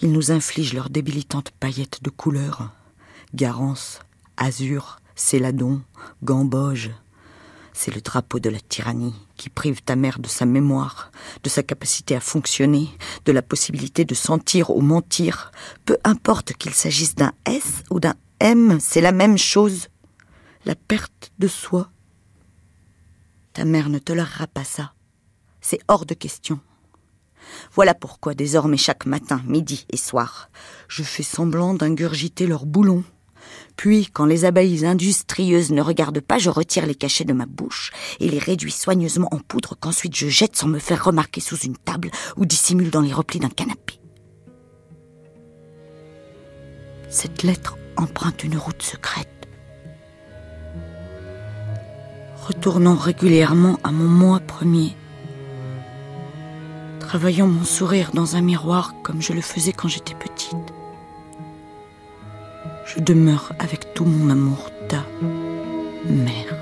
[0.00, 2.70] Ils nous infligent leurs débilitantes paillettes de couleur.
[3.34, 4.00] Garance,
[4.36, 5.82] azur, céladon,
[6.22, 6.90] gamboge.
[7.72, 11.10] C'est le drapeau de la tyrannie qui prive ta mère de sa mémoire,
[11.42, 12.88] de sa capacité à fonctionner,
[13.26, 15.50] de la possibilité de sentir ou mentir.
[15.84, 19.88] Peu importe qu'il s'agisse d'un S ou d'un M, c'est la même chose.
[20.64, 21.90] La perte de soi.
[23.56, 24.92] Ta mère ne tolérera pas ça.
[25.62, 26.60] C'est hors de question.
[27.72, 30.50] Voilà pourquoi désormais chaque matin, midi et soir,
[30.88, 33.02] je fais semblant d'ingurgiter leur boulon
[33.76, 37.92] puis, quand les abeilles industrieuses ne regardent pas, je retire les cachets de ma bouche
[38.20, 41.76] et les réduis soigneusement en poudre qu'ensuite je jette sans me faire remarquer sous une
[41.76, 44.00] table ou dissimule dans les replis d'un canapé.
[47.08, 49.35] Cette lettre emprunte une route secrète.
[52.46, 54.94] Retournant régulièrement à mon moi premier,
[57.00, 60.72] travaillant mon sourire dans un miroir comme je le faisais quand j'étais petite
[62.86, 65.04] je demeure avec tout mon amour ta
[66.08, 66.54] mère.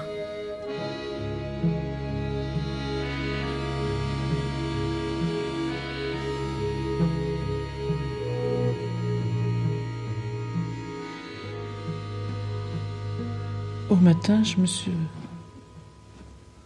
[13.91, 14.91] Au matin, je me suis.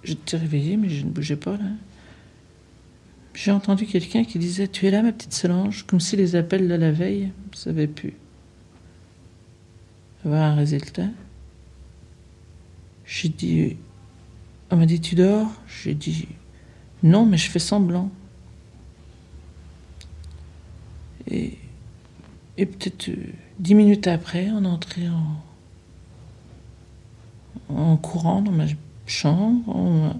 [0.09, 1.67] J'étais réveillée, mais je ne bougeais pas là.
[3.35, 6.67] J'ai entendu quelqu'un qui disait Tu es là, ma petite Solange Comme si les appels
[6.67, 8.15] de la veille ne savaient plus
[10.25, 11.09] avoir un résultat.
[13.05, 13.77] J'ai dit,
[14.71, 15.53] on m'a dit, tu dors?
[15.67, 16.27] J'ai dit,
[17.03, 18.11] non, mais je fais semblant.
[21.31, 21.59] Et,
[22.57, 23.27] peut-être euh,
[23.59, 25.37] dix minutes après, on est entré en,
[27.69, 28.65] en courant dans ma
[29.09, 30.15] chambre.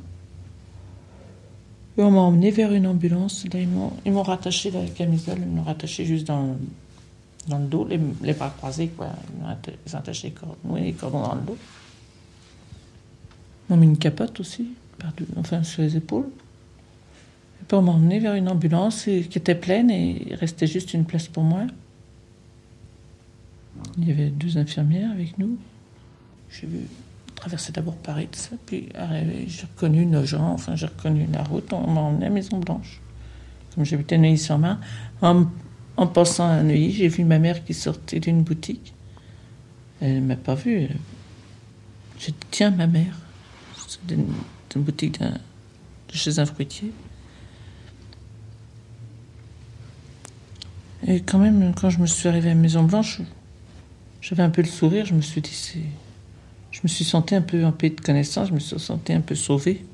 [1.97, 3.45] Et on m'a emmené vers une ambulance.
[3.53, 6.57] Là, ils m'ont rattaché la camisole, ils m'ont rattaché juste dans,
[7.49, 9.09] dans le dos, les, les bras croisés, quoi.
[9.87, 11.57] Ils ont attaché les cordons, les cordons dans le dos.
[13.69, 14.69] Ils m'ont mis une capote aussi,
[15.37, 16.29] enfin sur les épaules.
[17.61, 20.95] Et puis on m'a emmené vers une ambulance qui était pleine et il restait juste
[20.95, 21.63] une place pour moi.
[23.99, 25.59] Il y avait deux infirmières avec nous.
[26.51, 26.79] J'ai vu
[27.39, 28.29] traverser d'abord Paris,
[28.67, 28.89] puis
[29.47, 33.01] j'ai reconnu nos gens, enfin j'ai reconnu la route, on m'a emmené à Maison Blanche.
[33.75, 34.81] Comme j'habitais Neuilly-sur-Marne,
[35.23, 38.95] en passant à Neuilly, j'ai vu ma mère qui sortait d'une boutique.
[40.01, 40.89] Elle ne m'a pas vue.
[42.19, 43.17] J'ai dit, tiens, ma mère.
[43.89, 44.27] C'est d'une,
[44.77, 45.31] boutique de
[46.13, 46.93] chez un fruitier.
[51.07, 53.21] Et quand même, quand je me suis arrivée à Maison Blanche,
[54.21, 55.05] j'avais un peu le sourire.
[55.05, 55.83] Je me suis dit, c'est...
[56.79, 58.51] Je me suis sentie un peu en paix de connaissance.
[58.51, 59.85] Je me suis sentie un peu sauvée.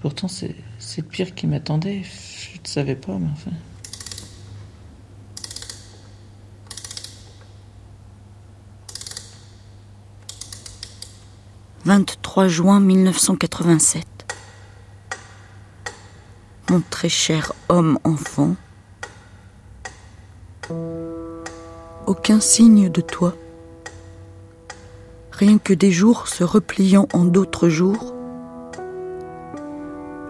[0.00, 0.56] Pourtant, c'est,
[0.96, 2.02] le pire qui m'attendait.
[2.02, 3.52] Je ne savais pas, mais enfin.
[11.84, 14.04] «23 juin 1987.
[16.70, 18.56] Mon très cher homme-enfant,
[22.06, 23.36] aucun signe de toi,
[25.36, 28.14] rien que des jours se repliant en d'autres jours,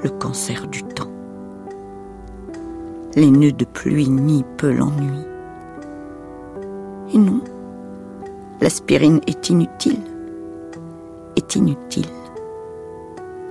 [0.03, 1.11] le cancer du temps.
[3.15, 5.25] Les nœuds de pluie n'y peu l'ennui.
[7.13, 7.41] Et non,
[8.61, 10.01] l'aspirine est inutile,
[11.37, 12.09] est inutile,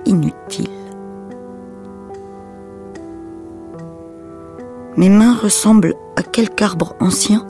[0.06, 0.68] inutile.
[4.96, 7.46] Mes mains ressemblent à quelque arbre ancien,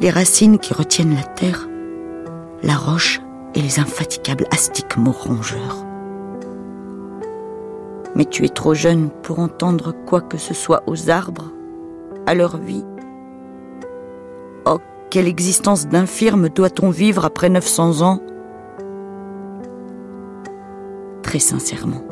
[0.00, 1.68] les racines qui retiennent la terre,
[2.62, 3.20] la roche
[3.54, 5.84] et les infatigables astigmes rongeurs
[8.14, 11.52] mais tu es trop jeune pour entendre quoi que ce soit aux arbres,
[12.26, 12.84] à leur vie.
[14.66, 14.78] Oh,
[15.10, 18.20] quelle existence d'infirme doit-on vivre après 900 ans?
[21.22, 22.04] Très sincèrement.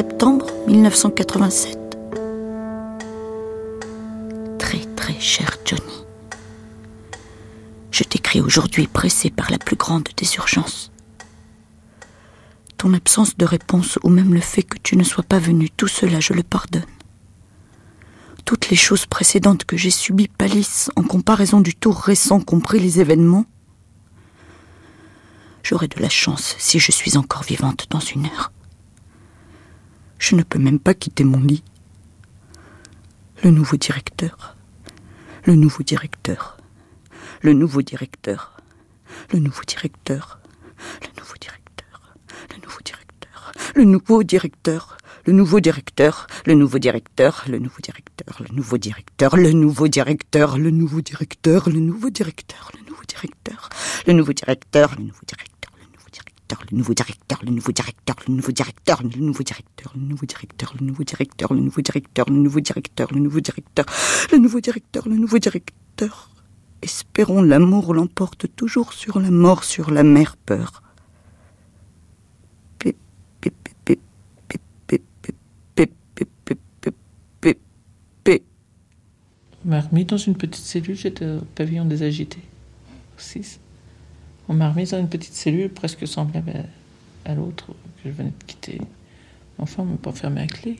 [0.00, 1.78] Septembre 1987.
[4.58, 6.06] Très très cher Johnny.
[7.90, 10.90] Je t'écris aujourd'hui pressé par la plus grande des urgences.
[12.78, 15.88] Ton absence de réponse ou même le fait que tu ne sois pas venu, tout
[15.88, 16.86] cela je le pardonne.
[18.46, 23.00] Toutes les choses précédentes que j'ai subies pâlissent en comparaison du tour récent compris les
[23.00, 23.44] événements.
[25.62, 28.50] J'aurai de la chance si je suis encore vivante dans une heure.
[30.20, 31.64] Je ne peux même pas quitter mon lit.
[33.42, 34.54] Le nouveau directeur.
[35.44, 36.58] Le nouveau directeur.
[37.40, 38.58] Le nouveau directeur.
[39.32, 40.38] Le nouveau directeur.
[41.02, 42.14] Le nouveau directeur.
[42.54, 43.48] Le nouveau directeur.
[43.74, 46.28] Le nouveau directeur.
[46.44, 47.46] Le nouveau directeur.
[47.48, 48.28] Le nouveau directeur.
[48.36, 49.48] Le nouveau directeur.
[49.48, 50.58] Le nouveau directeur.
[50.58, 51.78] Le nouveau directeur.
[51.78, 52.72] Le nouveau directeur.
[52.74, 53.70] Le nouveau directeur.
[54.06, 54.90] Le nouveau directeur.
[54.96, 55.49] Le nouveau directeur.
[56.70, 60.74] Le nouveau directeur, le nouveau directeur, le nouveau directeur, le nouveau directeur, le nouveau directeur,
[60.74, 63.86] le nouveau directeur, le nouveau directeur, le nouveau directeur, le nouveau directeur,
[64.32, 66.30] le nouveau directeur, le nouveau directeur.
[66.82, 70.82] Espérons l'amour l'emporte toujours sur la mort, sur la mère peur.
[79.62, 82.40] M'a dans une petite cellule, j'étais au pavillon des agités,
[83.16, 83.60] au 6.
[84.50, 86.64] On m'a remise dans une petite cellule presque semblable
[87.24, 88.80] à, l'autre que je venais de quitter.
[89.58, 90.76] Enfin, on ne m'a pas fermé à clé.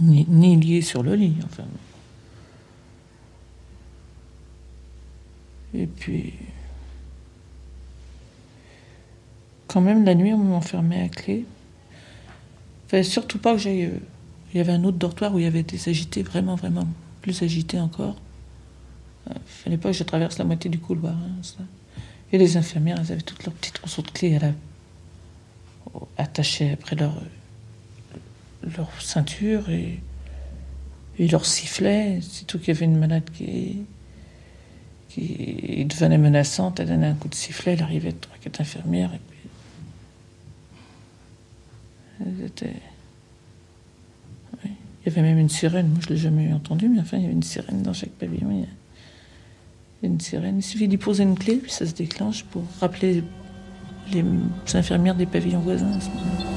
[0.00, 1.64] Ni, ni sur le lit, enfin.
[5.74, 6.32] Et puis.
[9.68, 11.44] Quand même, la nuit, on m'a enfermé à clé.
[12.88, 13.84] Fallait surtout pas que j'aille.
[13.84, 13.98] euh,
[14.54, 16.88] Il y avait un autre dortoir où il y avait des agités, vraiment, vraiment
[17.20, 18.16] plus agités encore.
[19.28, 21.12] Il fallait pas que je traverse la moitié du couloir.
[21.12, 21.64] hein.
[22.34, 24.52] Et les infirmières, elles avaient toutes leurs petits trousseaux de clés à la...
[26.18, 27.14] attachés après leur,
[28.76, 30.00] leur ceinture et,
[31.20, 32.18] et leur sifflet.
[32.22, 33.82] Surtout qu'il y avait une malade qui,
[35.10, 39.20] qui devenait menaçante, elle donnait un coup de sifflet, elle arrivait trois, quatre infirmières et
[39.28, 39.38] puis.
[42.20, 42.80] Elles étaient.
[44.64, 44.72] Il
[45.06, 47.32] y avait même une sirène, moi je l'ai jamais entendue, mais enfin il y avait
[47.32, 48.66] une sirène dans chaque pavillon.
[50.06, 50.58] Une sirène.
[50.58, 53.24] Il suffit d'y poser une clé, puis ça se déclenche pour rappeler
[54.12, 54.24] les
[54.74, 56.00] infirmières des pavillons voisins.
[56.00, 56.54] ce moment-là.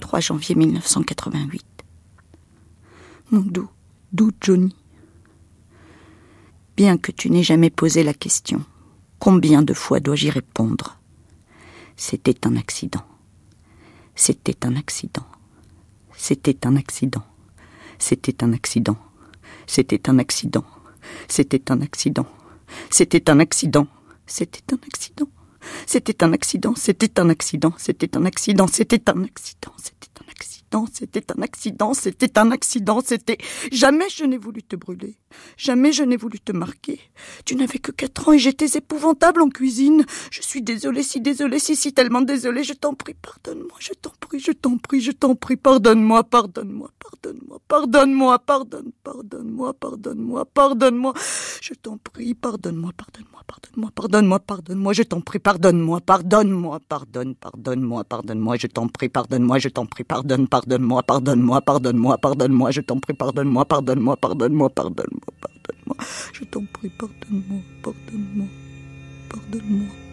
[0.00, 1.64] 3 janvier 1988.
[3.30, 3.68] Mon doux,
[4.12, 4.74] doux Johnny?
[6.76, 8.64] Bien que tu n'aies jamais posé la question,
[9.20, 10.98] combien de fois dois-je y répondre?
[11.96, 13.04] C'était un accident.
[14.16, 15.26] C'était un accident.
[16.16, 17.22] C'était un accident.
[17.98, 18.96] C'était un accident.
[19.70, 20.64] C'était un accident.
[21.28, 22.26] C'était un accident.
[22.90, 23.86] C'était un accident.
[24.26, 25.28] C'était un accident.
[25.86, 26.74] C'était un accident.
[26.74, 27.72] C'était un accident.
[27.78, 28.66] C'était un accident.
[28.66, 29.72] C'était un accident.
[30.92, 31.94] C'était un accident.
[31.94, 33.00] C'était un accident.
[33.04, 33.38] C'était
[33.72, 35.16] jamais je n'ai voulu te brûler.
[35.56, 37.00] Jamais je n'ai voulu te marquer.
[37.44, 40.04] Tu n'avais que quatre ans et j'étais épouvantable en cuisine.
[40.30, 42.64] Je suis désolée, si désolée, si si tellement désolée.
[42.64, 43.76] Je t'en prie, pardonne-moi.
[43.78, 45.56] Je t'en prie, je t'en prie, je t'en prie.
[45.56, 51.14] Pardonne-moi, pardonne-moi, pardonne-moi, pardonne-moi, pardonne, pardonne-moi, pardonne-moi, pardonne-moi.
[51.60, 54.92] Je t'en prie, pardonne-moi, pardonne-moi, pardonne-moi, pardonne-moi, pardonne-moi.
[54.92, 58.56] Je t'en prie, pardonne-moi, pardonne-moi, pardonne, pardonne-moi, pardonne-moi.
[58.56, 62.70] Je t'en prie, pardonne-moi, je t'en prie, pardonne, pardonne-moi, pardonne-moi, pardonne-moi, pardonne-moi.
[62.70, 65.96] Je t'en prie, pardonne-moi, pardonne-moi, pardonne-moi, pardonne-moi, pardonne-moi.
[66.32, 68.46] Je t'en prie, pardonne-moi, pardonne-moi,
[69.30, 70.09] pardonne-moi.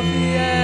[0.00, 0.59] of the air.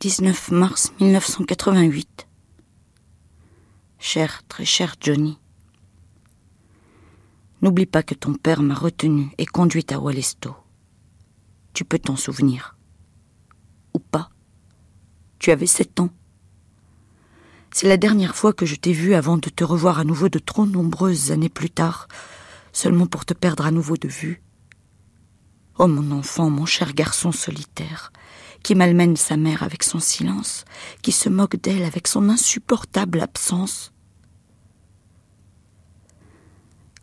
[0.00, 2.28] 19 mars 1988.
[3.98, 5.40] Cher, très cher Johnny,
[7.62, 10.54] n'oublie pas que ton père m'a retenu et conduit à Wallesto.
[11.72, 12.76] Tu peux t'en souvenir.
[13.92, 14.30] Ou pas.
[15.40, 16.10] Tu avais sept ans.
[17.72, 20.38] C'est la dernière fois que je t'ai vu avant de te revoir à nouveau de
[20.38, 22.06] trop nombreuses années plus tard,
[22.72, 24.44] seulement pour te perdre à nouveau de vue.
[25.80, 28.12] Oh mon enfant, mon cher garçon solitaire,
[28.64, 30.64] qui malmène sa mère avec son silence,
[31.02, 33.92] qui se moque d'elle avec son insupportable absence.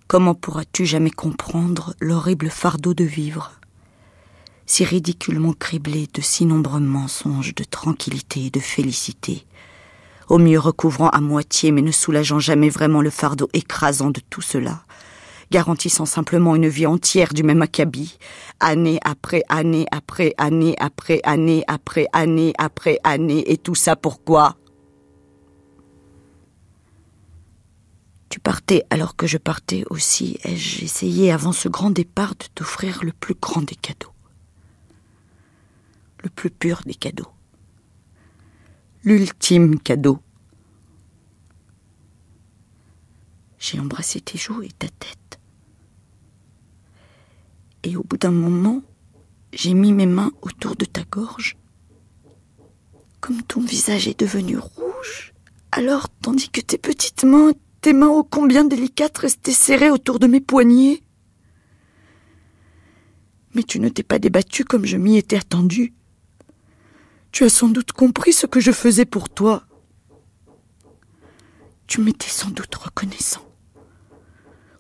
[0.07, 3.53] Comment pourras-tu jamais comprendre l'horrible fardeau de vivre,
[4.65, 9.45] si ridiculement criblé de si nombreux mensonges de tranquillité et de félicité,
[10.27, 14.41] au mieux recouvrant à moitié mais ne soulageant jamais vraiment le fardeau écrasant de tout
[14.41, 14.83] cela,
[15.51, 18.17] garantissant simplement une vie entière du même acabit,
[18.59, 24.57] année après année après année après année après année après année, et tout ça pourquoi?
[28.29, 33.03] Tu partais alors que je partais aussi, ai-je essayé avant ce grand départ de t'offrir
[33.03, 34.11] le plus grand des cadeaux,
[36.23, 37.31] le plus pur des cadeaux,
[39.03, 40.19] l'ultime cadeau.
[43.67, 45.39] J'ai embrassé tes joues et ta tête.
[47.81, 48.83] Et au bout d'un moment,
[49.53, 51.57] j'ai mis mes mains autour de ta gorge.
[53.21, 55.33] Comme ton visage est devenu rouge,
[55.71, 60.27] alors tandis que tes petites mains, tes mains ô combien délicates restaient serrées autour de
[60.27, 61.01] mes poignets.
[63.55, 65.95] Mais tu ne t'es pas débattu comme je m'y étais attendu.
[67.31, 69.65] Tu as sans doute compris ce que je faisais pour toi.
[71.87, 73.41] Tu m'étais sans doute reconnaissant.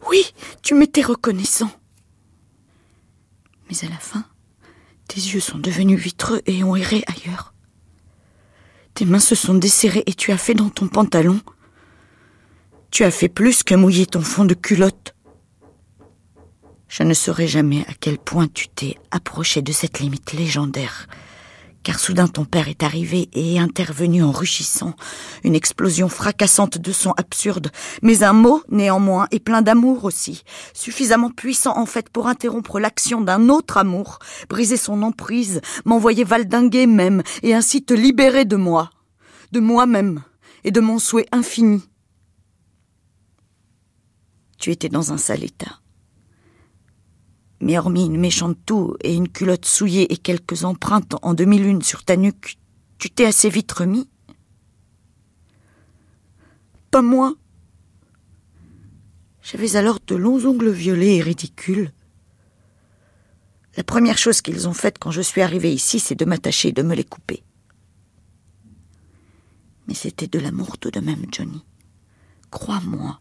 [0.09, 1.71] Oui, tu m'étais reconnaissant.
[3.69, 4.25] Mais à la fin,
[5.07, 7.53] tes yeux sont devenus vitreux et ont erré ailleurs.
[8.93, 11.39] Tes mains se sont desserrées et tu as fait dans ton pantalon.
[12.91, 15.15] Tu as fait plus que mouiller ton fond de culotte.
[16.87, 21.07] Je ne saurais jamais à quel point tu t'es approché de cette limite légendaire
[21.85, 24.95] car soudain ton père est arrivé et est intervenu en rugissant,
[25.43, 27.71] une explosion fracassante de sons absurdes,
[28.01, 30.43] mais un mot, néanmoins, et plein d'amour aussi,
[30.73, 34.17] suffisamment puissant en fait pour interrompre l'action d'un autre amour,
[34.49, 38.89] briser son emprise, m'envoyer valdinguer même, et ainsi te libérer de moi,
[39.51, 40.23] de moi-même,
[40.63, 41.83] et de mon souhait infini.
[44.57, 45.84] Tu étais dans un sale état
[47.65, 52.05] mais hormis une méchante toux et une culotte souillée et quelques empreintes en demi-lune sur
[52.05, 52.59] ta nuque,
[52.99, 54.07] tu t'es assez vite remis?
[56.91, 57.33] Pas moi.
[59.41, 61.91] J'avais alors de longs ongles violets et ridicules.
[63.77, 66.71] La première chose qu'ils ont faite quand je suis arrivée ici, c'est de m'attacher et
[66.71, 67.43] de me les couper.
[69.87, 71.65] Mais c'était de l'amour tout de même, Johnny.
[72.51, 73.19] Crois-moi.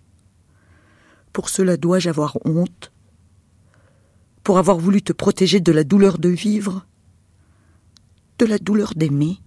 [1.32, 2.92] Pour cela dois-je avoir honte?
[4.44, 6.86] Pour avoir voulu te protéger de la douleur de vivre,
[8.38, 9.40] de la douleur d'aimer.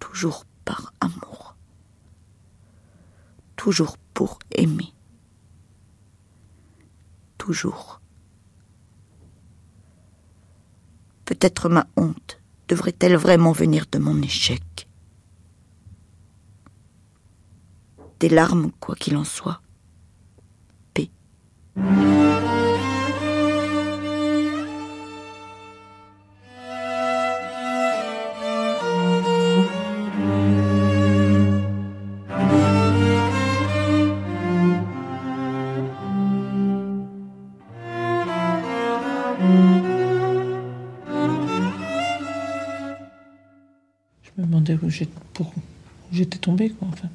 [0.00, 1.56] Toujours par amour,
[3.56, 4.92] toujours pour aimer,
[7.38, 8.00] toujours
[11.24, 12.38] Peut-être ma honte
[12.68, 14.88] devrait-elle vraiment venir de mon échec.
[18.20, 19.63] Des larmes, quoi qu'il en soit.
[21.76, 21.80] Je
[44.38, 47.08] me demandais où j'étais tombée, quoi, enfin.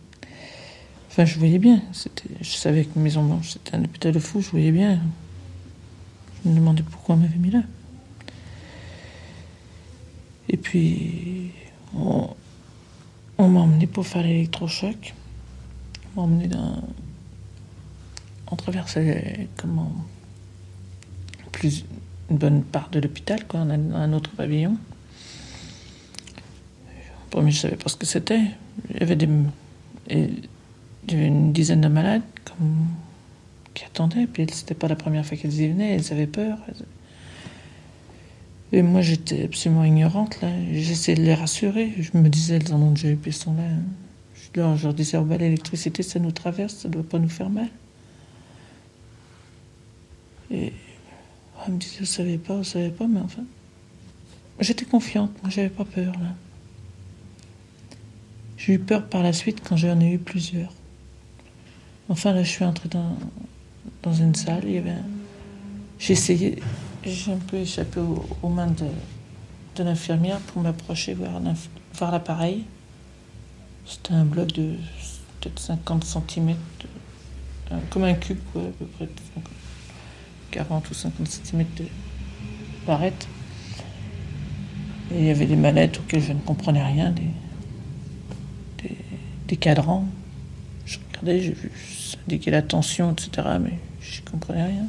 [1.25, 1.81] Je voyais bien.
[2.41, 4.99] Je savais que Maison Blanche, c'était un hôpital de fou, je voyais bien.
[6.43, 7.61] Je me demandais pourquoi on m'avait mis là.
[10.47, 11.51] Et puis,
[11.93, 12.29] on,
[13.37, 15.13] m'a emmené pour faire l'électrochoc.
[16.15, 16.81] On m'a emmené dans.
[18.51, 19.91] On traversait, comment.
[21.51, 21.85] Plus
[22.29, 24.77] une bonne part de l'hôpital, quoi, on a un autre pavillon.
[27.29, 28.41] Premier, je savais pas ce que c'était.
[28.89, 29.27] Il y avait des.
[31.10, 32.88] Il y avait une dizaine de malades comme,
[33.73, 34.27] qui attendaient.
[34.27, 35.95] Puis c'était pas la première fois qu'elles y venaient.
[35.95, 36.57] Elles avaient peur.
[38.72, 40.41] Et moi, j'étais absolument ignorante.
[40.41, 40.49] là.
[40.72, 41.94] J'essayais de les rassurer.
[41.98, 43.64] Je me disais, elles en ont déjà eu, puis sont là.
[44.36, 47.30] Je leur, je leur disais, oh, bah, l'électricité, ça nous traverse, ça doit pas nous
[47.30, 47.69] faire mal.
[50.52, 50.73] Et
[51.57, 53.44] oh, elles me disaient, vous savez pas, vous savez pas, mais enfin.
[54.60, 56.36] J'étais confiante, moi, j'avais pas peur, là.
[58.57, 60.73] J'ai eu peur par la suite quand j'en ai eu plusieurs.
[62.10, 63.15] Enfin, là, je suis entrée dans,
[64.02, 64.64] dans une salle.
[65.99, 66.60] J'ai essayé,
[67.03, 68.88] j'ai un peu échappé aux, mains de,
[69.76, 71.40] de l'infirmière pour m'approcher, voir,
[72.11, 72.64] l'appareil.
[73.86, 74.73] C'était un bloc de
[75.40, 76.56] peut-être 50 cm,
[77.91, 79.11] comme un cube, à peu près de
[80.49, 81.86] 40 ou 50 cm de
[82.88, 83.27] barrette.
[85.11, 88.95] Et il y avait des mallettes auxquelles je ne comprenais rien, des,
[89.48, 90.07] des cadrans.
[91.21, 94.85] Regardais, j'ai vu, ça indiquait la tension, etc., mais je comprenais rien.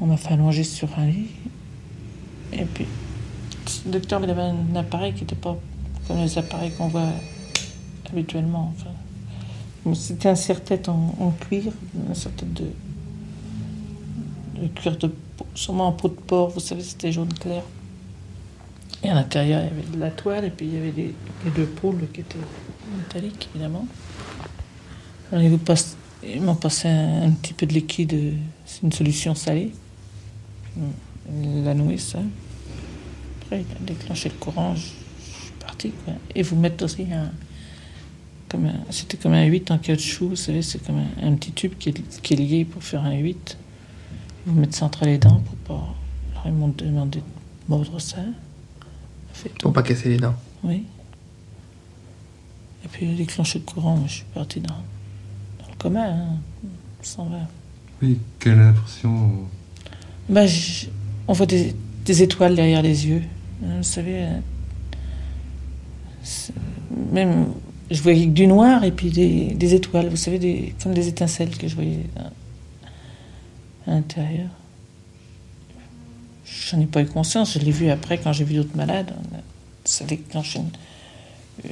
[0.00, 1.28] On m'a fait allonger sur un lit.
[2.52, 2.86] Et puis,
[3.86, 5.56] le docteur avait un appareil qui n'était pas
[6.06, 7.08] comme les appareils qu'on voit
[8.10, 8.74] habituellement.
[9.94, 11.72] C'était un serre-tête en, cuir,
[12.10, 12.66] un serre-tête de,
[14.74, 15.10] cuir de
[15.54, 17.62] sûrement en peau de porc, vous savez, c'était jaune clair.
[19.02, 21.14] Et à l'intérieur, il y avait de la toile, et puis il y avait des,
[21.44, 22.38] les deux poules qui étaient
[22.96, 23.86] métalliques, évidemment.
[25.42, 28.32] Ils m'ont passé un, un petit peu de liquide, euh,
[28.66, 29.72] c'est une solution salée?
[31.64, 32.18] La nouille, ça.
[33.42, 35.92] Après, il a déclenché le courant, je, je suis parti.
[36.04, 36.14] Quoi.
[36.34, 37.30] Et vous mettent aussi un.
[38.48, 41.52] Comme un- c'était comme un 8 en caoutchouc, vous savez, c'est comme un, un petit
[41.52, 43.56] tube qui est, qui est lié pour faire un 8.
[44.46, 45.94] Vous mettez ça entre les dents pour pas.
[46.32, 47.24] Alors, ils m'ont demandé de
[47.68, 48.18] mordre ça.
[49.32, 50.34] Fait Pour pas casser les dents.
[50.62, 50.84] oui.
[52.84, 54.74] Et puis, il a déclenché le courant, moi, je suis parti dans,
[55.92, 56.36] hein,
[57.02, 57.36] 120.
[58.02, 59.30] Oui, quelle impression
[60.28, 60.86] Bah, je-
[61.28, 61.74] on voit des,
[62.04, 63.22] des étoiles derrière les yeux.
[63.64, 64.38] hein, Vous savez, euh,
[66.22, 66.52] c'est-
[67.12, 67.46] même
[67.90, 71.56] je voyais du noir et puis des, des étoiles, vous savez, des, comme des étincelles
[71.56, 74.48] que je voyais à, à l'intérieur.
[76.46, 79.12] J'en ai pas eu conscience, je l'ai vu après quand j'ai vu d'autres malades.
[79.16, 79.40] On a-
[79.86, 80.70] Ça déclenche une,
[81.66, 81.68] euh,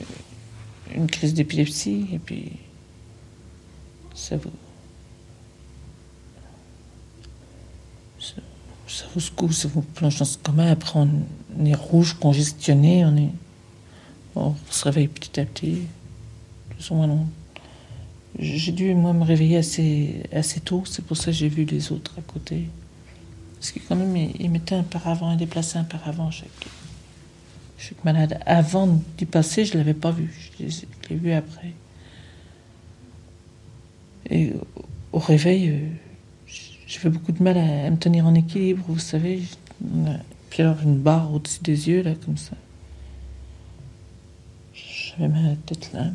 [0.94, 2.52] une crise d'épilepsie et puis
[4.14, 4.50] ça vous.
[8.18, 8.34] ça,
[8.86, 10.70] ça vous secoue, ça vous plonge dans ce coma.
[10.70, 11.08] Après, on,
[11.64, 13.04] est rouge, congestionné,
[14.34, 15.82] on se réveille petit à petit.
[18.38, 20.84] J'ai dû, moi, me réveiller assez, assez tôt.
[20.86, 22.68] C'est pour ça que j'ai vu les autres à côté.
[23.58, 26.48] Parce que, quand même, ils mettaient un paravent, ils déplaçaient un paravent chaque,
[27.78, 28.40] chaque malade.
[28.46, 30.34] Avant d'y passer, je ne l'avais pas vu.
[30.58, 30.64] Je
[31.08, 31.72] l'ai vu après.
[34.30, 34.52] Et
[35.12, 35.88] au- réveil, euh,
[36.86, 39.42] j'avais beaucoup de mal à, me tenir en équilibre, vous savez.
[40.50, 42.56] Puis alors, une barre au-dessus des yeux, là, comme ça.
[44.74, 46.06] J'avais la tête là.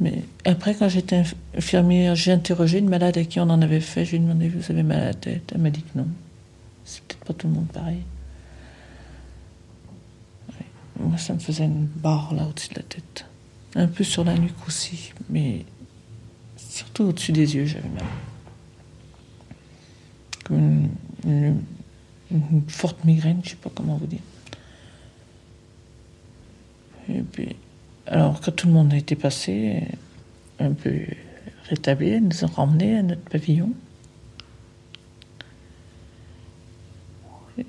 [0.00, 3.80] Mais après, quand j'étais inf- infirmière, j'ai interrogé une malade à qui on en avait
[3.80, 4.04] fait.
[4.04, 5.52] Je lui ai demandé, vous avez mal à la tête?
[5.54, 6.06] Elle m'a dit que non.
[6.84, 8.00] C'est peut-être pas tout le monde pareil.
[10.98, 13.24] Moi, ça me faisait une barre là au-dessus de la tête.
[13.74, 15.64] Un peu sur la nuque aussi, mais
[16.70, 18.04] surtout au-dessus des yeux, j'avais mal.
[20.44, 20.88] Comme
[21.24, 21.60] une,
[22.68, 24.20] forte migraine, je sais pas comment vous dire.
[27.08, 27.56] Et puis,
[28.06, 29.82] alors, quand tout le monde a été passé,
[30.60, 30.92] un peu
[31.68, 33.72] rétabli, ils nous ont ramenés à notre pavillon.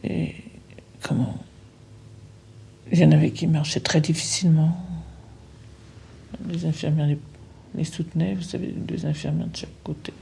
[0.04, 0.36] Et
[1.02, 1.38] comment?
[2.92, 4.78] Il y en avait qui marchaient très difficilement.
[6.48, 7.18] Les infirmières les,
[7.76, 10.14] les soutenaient, vous savez, deux infirmières de chaque côté.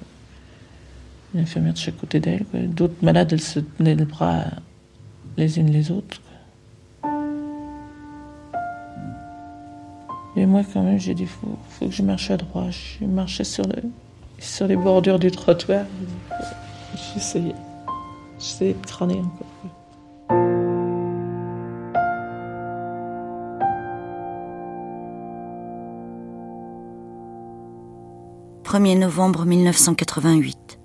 [1.34, 2.46] Une infirmière de chaque côté d'elle.
[2.54, 4.46] D'autres malades, elles se tenaient le bras
[5.38, 6.22] les unes les autres.
[10.36, 12.74] Et moi, quand même, j'ai dit, faut, faut que je marche à droite.
[13.00, 13.82] Je marchais sur, le,
[14.40, 15.86] sur les bordures du trottoir.
[17.14, 17.56] J'essayais.
[18.40, 19.49] J'essayais de crâner encore.
[28.72, 30.80] 1er novembre 1988.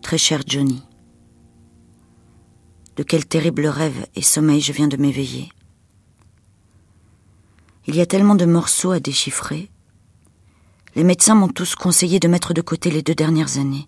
[0.00, 0.82] Très cher Johnny,
[2.96, 5.50] de quel terrible rêve et sommeil je viens de m'éveiller.
[7.86, 9.68] Il y a tellement de morceaux à déchiffrer.
[10.94, 13.86] Les médecins m'ont tous conseillé de mettre de côté les deux dernières années.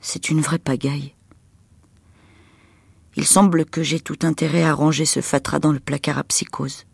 [0.00, 1.16] C'est une vraie pagaille.
[3.16, 6.86] Il semble que j'ai tout intérêt à ranger ce fatras dans le placard à psychose,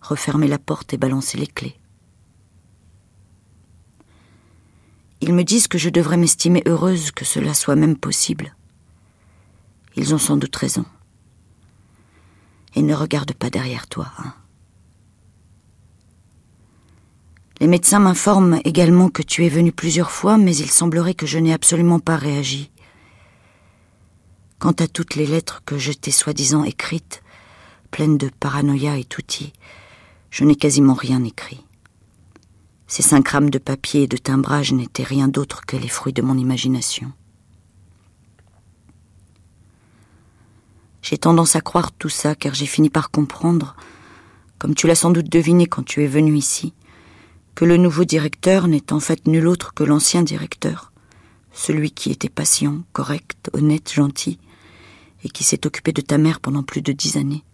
[0.00, 1.80] refermer la porte et balancer les clés.
[5.26, 8.54] Ils me disent que je devrais m'estimer heureuse que cela soit même possible.
[9.96, 10.84] Ils ont sans doute raison.
[12.74, 14.12] Et ne regarde pas derrière toi.
[14.18, 14.34] Hein.
[17.58, 21.38] Les médecins m'informent également que tu es venu plusieurs fois, mais il semblerait que je
[21.38, 22.70] n'ai absolument pas réagi.
[24.58, 27.22] Quant à toutes les lettres que je t'ai soi-disant écrites,
[27.90, 29.54] pleines de paranoïa et toutis,
[30.30, 31.63] je n'ai quasiment rien écrit.
[32.86, 36.22] Ces cinq rames de papier et de timbrage n'étaient rien d'autre que les fruits de
[36.22, 37.12] mon imagination.
[41.02, 43.76] J'ai tendance à croire tout ça car j'ai fini par comprendre,
[44.58, 46.72] comme tu l'as sans doute deviné quand tu es venu ici,
[47.54, 50.92] que le nouveau directeur n'est en fait nul autre que l'ancien directeur,
[51.52, 54.38] celui qui était patient, correct, honnête, gentil,
[55.24, 57.44] et qui s'est occupé de ta mère pendant plus de dix années.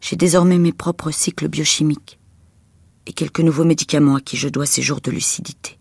[0.00, 2.17] J'ai désormais mes propres cycles biochimiques
[3.08, 5.78] et quelques nouveaux médicaments à qui je dois ces jours de lucidité.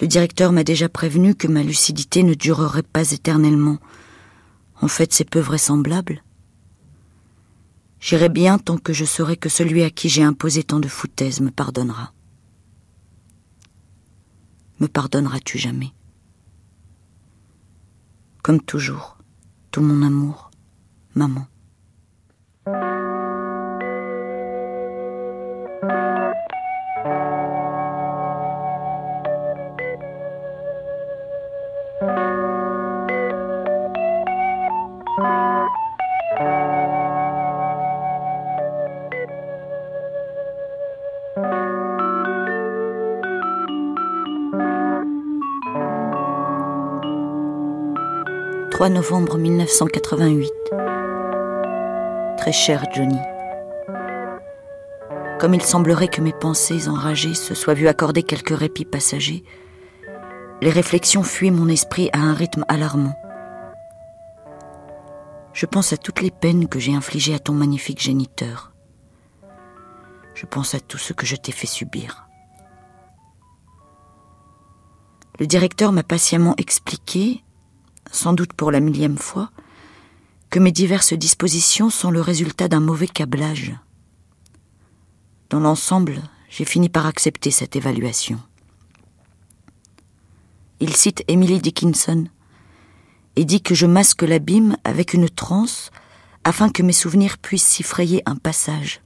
[0.00, 3.78] Le directeur m'a déjà prévenu que ma lucidité ne durerait pas éternellement.
[4.80, 6.22] En fait, c'est peu vraisemblable.
[8.00, 11.40] J'irai bien tant que je saurai que celui à qui j'ai imposé tant de foutaises
[11.40, 12.12] me pardonnera.
[14.80, 15.92] Me pardonneras-tu jamais?
[18.42, 19.16] Comme toujours,
[19.70, 20.50] tout mon amour,
[21.14, 21.46] maman.
[48.82, 50.50] «3 novembre 1988.
[52.36, 53.16] Très cher Johnny.
[55.38, 59.44] Comme il semblerait que mes pensées enragées se soient vues accorder quelques répits passagers,
[60.60, 63.14] les réflexions fuient mon esprit à un rythme alarmant.
[65.52, 68.72] Je pense à toutes les peines que j'ai infligées à ton magnifique géniteur.
[70.34, 72.26] Je pense à tout ce que je t'ai fait subir.
[75.38, 77.44] Le directeur m'a patiemment expliqué,
[78.12, 79.50] sans doute pour la millième fois,
[80.50, 83.74] que mes diverses dispositions sont le résultat d'un mauvais câblage.
[85.50, 88.38] Dans l'ensemble, j'ai fini par accepter cette évaluation.
[90.78, 92.26] Il cite Emily Dickinson
[93.36, 95.90] et dit que je masque l'abîme avec une transe
[96.44, 99.00] afin que mes souvenirs puissent s'y frayer un passage.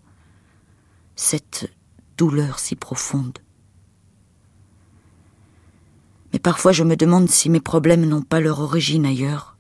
[1.15, 1.71] Cette
[2.17, 3.39] douleur si profonde.
[6.37, 9.57] Mais parfois je me demande si mes problèmes n'ont pas leur origine ailleurs.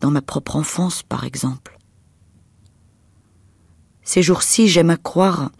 [0.00, 1.78] Dans ma propre enfance, par exemple.
[4.02, 5.52] Ces jours-ci, j'aime à croire,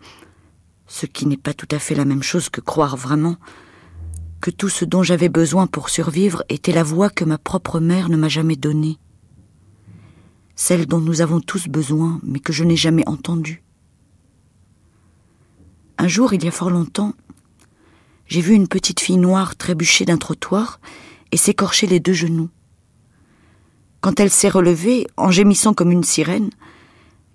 [0.89, 3.37] ce qui n'est pas tout à fait la même chose que croire vraiment,
[4.41, 8.09] que tout ce dont j'avais besoin pour survivre était la voix que ma propre mère
[8.09, 8.99] ne m'a jamais donnée.
[10.57, 13.63] Celle dont nous avons tous besoin, mais que je n'ai jamais entendue.
[15.99, 17.15] Un jour, il y a fort longtemps,
[18.29, 20.81] j'ai vu une petite fille noire trébucher d'un trottoir
[21.33, 22.51] et s'écorcher les deux genoux.
[24.01, 26.51] Quand elle s'est relevée, en gémissant comme une sirène,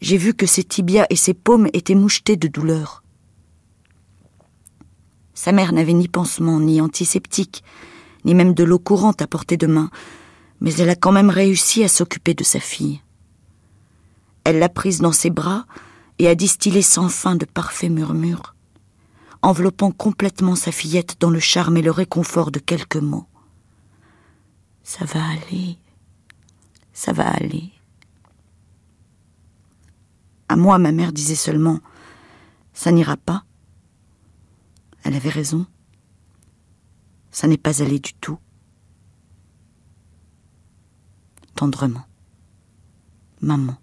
[0.02, 3.04] j'ai vu que ses tibias et ses paumes étaient mouchetés de douleur.
[5.34, 7.64] Sa mère n'avait ni pansement, ni antiseptique,
[8.24, 9.90] ni même de l'eau courante à portée de main,
[10.62, 13.02] mais elle a quand même réussi à s'occuper de sa fille.
[14.44, 15.66] Elle l'a prise dans ses bras
[16.20, 18.53] et a distillé sans fin de parfaits murmures,
[19.44, 23.28] enveloppant complètement sa fillette dans le charme et le réconfort de quelques mots.
[24.84, 25.78] Ça va aller.
[26.94, 27.72] Ça va aller.
[30.48, 31.80] À moi, ma mère disait seulement
[32.74, 33.44] Ça n'ira pas.
[35.04, 35.66] Elle avait raison.
[37.32, 38.40] Ça n'est pas allé du tout.
[41.56, 42.06] Tendrement.
[43.42, 43.78] Maman.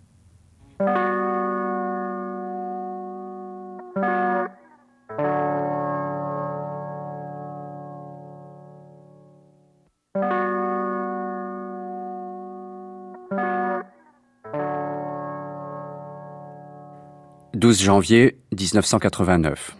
[17.61, 19.77] 12 janvier 1989.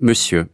[0.00, 0.48] Monsieur,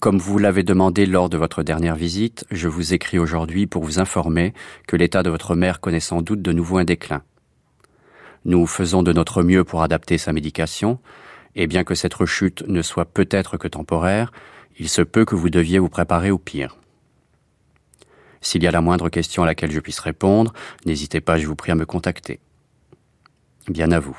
[0.00, 4.00] comme vous l'avez demandé lors de votre dernière visite, je vous écris aujourd'hui pour vous
[4.00, 4.52] informer
[4.88, 7.22] que l'état de votre mère connaît sans doute de nouveau un déclin.
[8.44, 10.98] Nous faisons de notre mieux pour adapter sa médication,
[11.54, 14.32] et bien que cette rechute ne soit peut-être que temporaire,
[14.80, 16.78] il se peut que vous deviez vous préparer au pire.
[18.40, 20.52] S'il y a la moindre question à laquelle je puisse répondre,
[20.84, 22.40] n'hésitez pas, je vous prie, à me contacter.
[23.68, 24.18] Bien à vous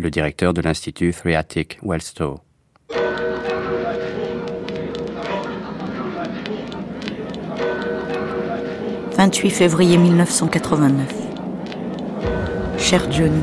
[0.00, 2.40] le directeur de l'Institut Threatic Wellstow.
[9.16, 11.14] «28 février 1989.
[12.78, 13.42] Cher Johnny,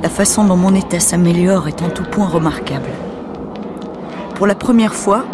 [0.00, 2.90] la façon dont mon état s'améliore est en tout point remarquable.
[4.36, 5.24] Pour la première fois,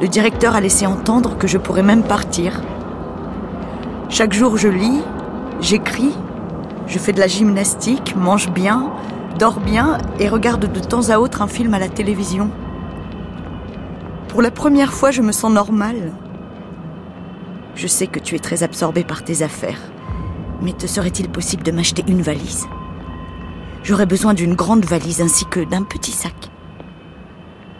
[0.00, 2.62] le directeur a laissé entendre que je pourrais même partir.
[4.08, 5.02] Chaque jour, je lis,
[5.60, 6.14] j'écris
[6.90, 8.92] je fais de la gymnastique, mange bien,
[9.38, 12.50] dors bien et regarde de temps à autre un film à la télévision.
[14.28, 16.12] Pour la première fois, je me sens normale.
[17.76, 19.80] Je sais que tu es très absorbé par tes affaires,
[20.60, 22.66] mais te serait-il possible de m'acheter une valise?
[23.84, 26.50] J'aurais besoin d'une grande valise ainsi que d'un petit sac.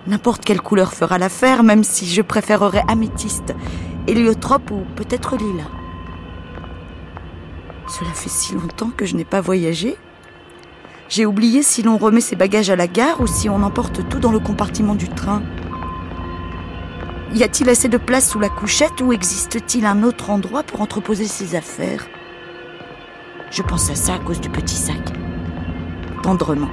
[0.07, 3.55] N'importe quelle couleur fera l'affaire, même si je préférerais améthyste,
[4.07, 5.80] héliotrope ou peut-être lilas.
[7.91, 9.97] Cela fait si longtemps que je n'ai pas voyagé.
[11.09, 14.21] J'ai oublié si l'on remet ses bagages à la gare ou si on emporte tout
[14.21, 15.43] dans le compartiment du train.
[17.35, 21.27] Y a-t-il assez de place sous la couchette ou existe-t-il un autre endroit pour entreposer
[21.27, 22.07] ses affaires?
[23.51, 25.13] Je pense à ça à cause du petit sac.
[26.23, 26.71] Tendrement.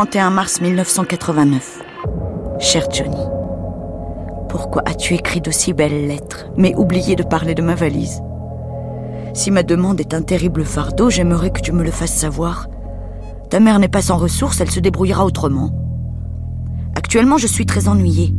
[0.00, 1.82] 31 mars 1989.
[2.58, 3.22] Cher Johnny,
[4.48, 8.22] pourquoi as-tu écrit d'aussi belles lettres, mais oublié de parler de ma valise?
[9.34, 12.66] Si ma demande est un terrible fardeau, j'aimerais que tu me le fasses savoir.
[13.50, 15.70] Ta mère n'est pas sans ressources, elle se débrouillera autrement.
[16.96, 18.34] Actuellement, je suis très ennuyée.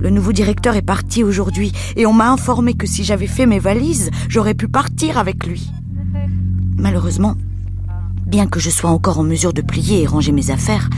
[0.00, 3.60] Le nouveau directeur est parti aujourd'hui et on m'a informé que si j'avais fait mes
[3.60, 5.70] valises, j'aurais pu partir avec lui.
[6.76, 7.36] Malheureusement,
[8.28, 10.90] bien que je sois encore en mesure de plier et ranger mes affaires,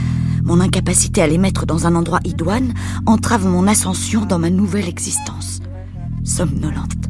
[0.42, 2.74] mon incapacité à les mettre dans un endroit idoine
[3.06, 5.60] entrave mon ascension dans ma nouvelle existence.
[6.24, 7.08] Somnolente,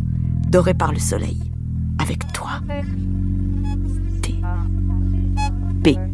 [0.49, 1.41] dorée par le soleil,
[1.99, 2.61] avec toi.
[4.23, 4.35] T.
[5.83, 5.99] P.«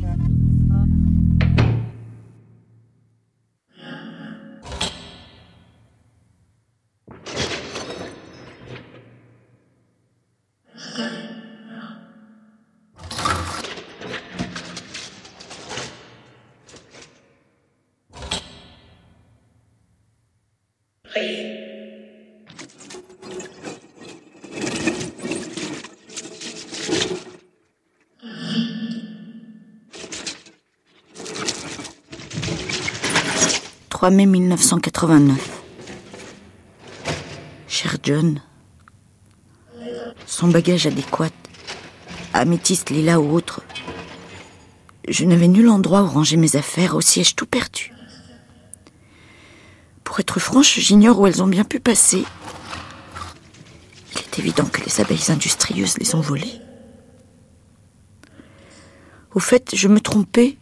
[34.06, 35.36] 3 mai 1989.
[37.66, 38.40] Cher John,
[40.26, 41.32] son bagage adéquat,
[42.32, 43.62] améthyste, lilas ou autre,
[45.08, 47.92] je n'avais nul endroit où ranger mes affaires, aussi ai-je tout perdu.
[50.04, 52.22] Pour être franche, j'ignore où elles ont bien pu passer.
[54.12, 56.60] Il est évident que les abeilles industrieuses les ont volées.
[59.34, 60.58] Au fait, je me trompais.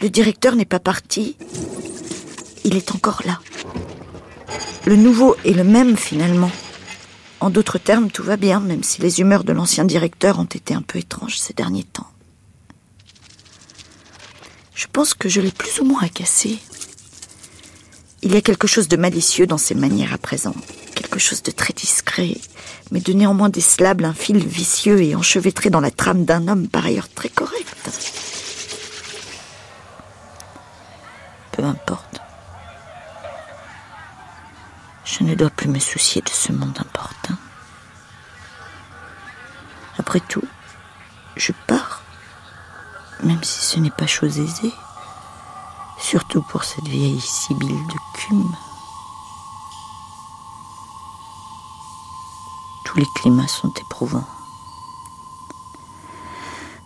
[0.00, 1.36] Le directeur n'est pas parti.
[2.66, 3.38] Il est encore là.
[4.86, 6.50] Le nouveau est le même finalement.
[7.38, 10.74] En d'autres termes, tout va bien, même si les humeurs de l'ancien directeur ont été
[10.74, 12.10] un peu étranges ces derniers temps.
[14.74, 16.58] Je pense que je l'ai plus ou moins agacé.
[18.22, 20.54] Il y a quelque chose de malicieux dans ses manières à présent,
[20.96, 22.36] quelque chose de très discret,
[22.90, 26.84] mais de néanmoins décelable, un fil vicieux et enchevêtré dans la trame d'un homme par
[26.84, 27.90] ailleurs très correct.
[31.52, 32.25] Peu importe.
[35.06, 37.34] Je ne dois plus me soucier de ce monde important.
[39.98, 40.44] Après tout,
[41.36, 42.02] je pars,
[43.22, 44.72] même si ce n'est pas chose aisée,
[45.98, 48.56] surtout pour cette vieille sibylle de cume.
[52.84, 54.28] Tous les climats sont éprouvants.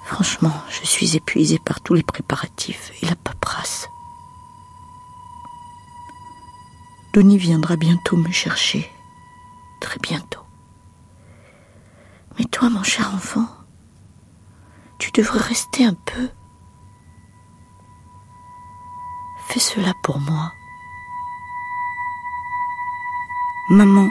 [0.05, 3.90] Franchement, je suis épuisée par tous les préparatifs et la paperasse.
[7.12, 8.89] Denis viendra bientôt me chercher.
[9.81, 10.45] Très bientôt.
[12.39, 13.49] Mais toi, mon cher enfant,
[14.99, 16.28] tu devrais rester un peu.
[19.49, 20.53] Fais cela pour moi.
[23.70, 24.09] Maman.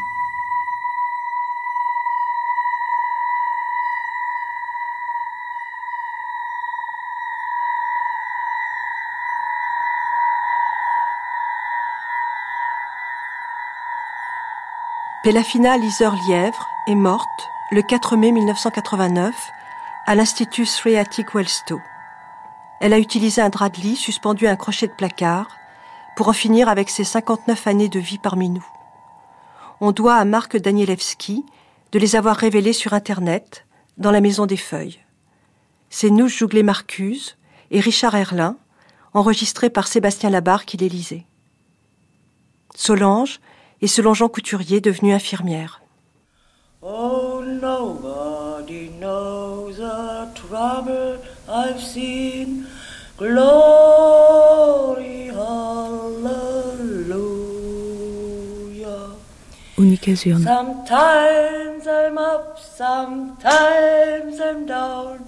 [15.30, 17.28] Pélafina Lieseur-Lièvre est morte
[17.70, 19.36] le 4 mai 1989
[20.08, 21.80] à l'Institut Sreatic Welstow.
[22.82, 25.56] Elle a utilisé un drap de lit suspendu à un crochet de placard
[26.16, 28.66] pour en finir avec ses 59 années de vie parmi nous.
[29.82, 31.46] On doit à Marc Danielewski
[31.92, 33.68] de les avoir révélées sur Internet,
[34.00, 34.98] dans la Maison des Feuilles.
[35.92, 37.38] C'est Nouche Jouglé-Marcuse
[37.70, 38.58] et Richard Erlin,
[39.14, 41.28] enregistrés par Sébastien Labarre qui les.
[42.74, 43.40] Solange
[43.82, 45.82] et selon Jean Couturier, devenue infirmière.
[46.82, 52.66] Oh, nobody knows the trouble I've seen.
[53.18, 53.40] Glory,
[55.28, 56.30] hallelujah.
[59.78, 60.44] Unica Zurne.
[60.44, 65.20] Sometimes I'm up, sometimes I'm down.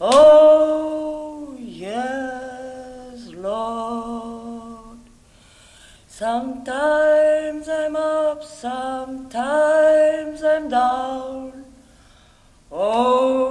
[0.00, 3.99] Oh, yes, Lord.
[6.20, 11.64] Sometimes I'm up, sometimes I'm down.
[12.70, 13.49] Oh,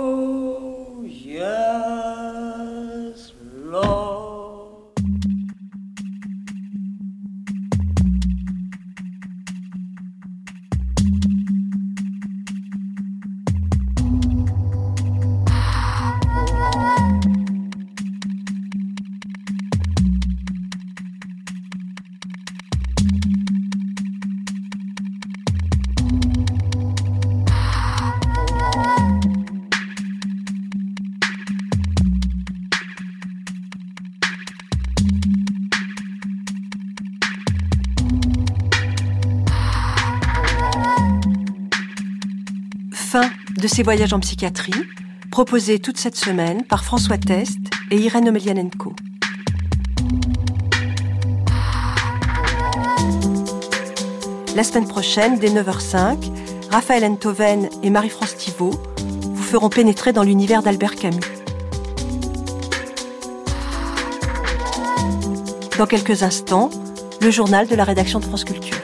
[43.83, 44.73] Voyages en psychiatrie,
[45.31, 47.59] proposés toute cette semaine par François Test
[47.91, 48.93] et Irène Omelianenko.
[54.55, 56.17] La semaine prochaine, dès 9h05,
[56.69, 58.81] Raphaël Enthoven et Marie-France Thibault
[59.23, 61.19] vous feront pénétrer dans l'univers d'Albert Camus.
[65.77, 66.69] Dans quelques instants,
[67.21, 68.78] le journal de la rédaction de France Culture.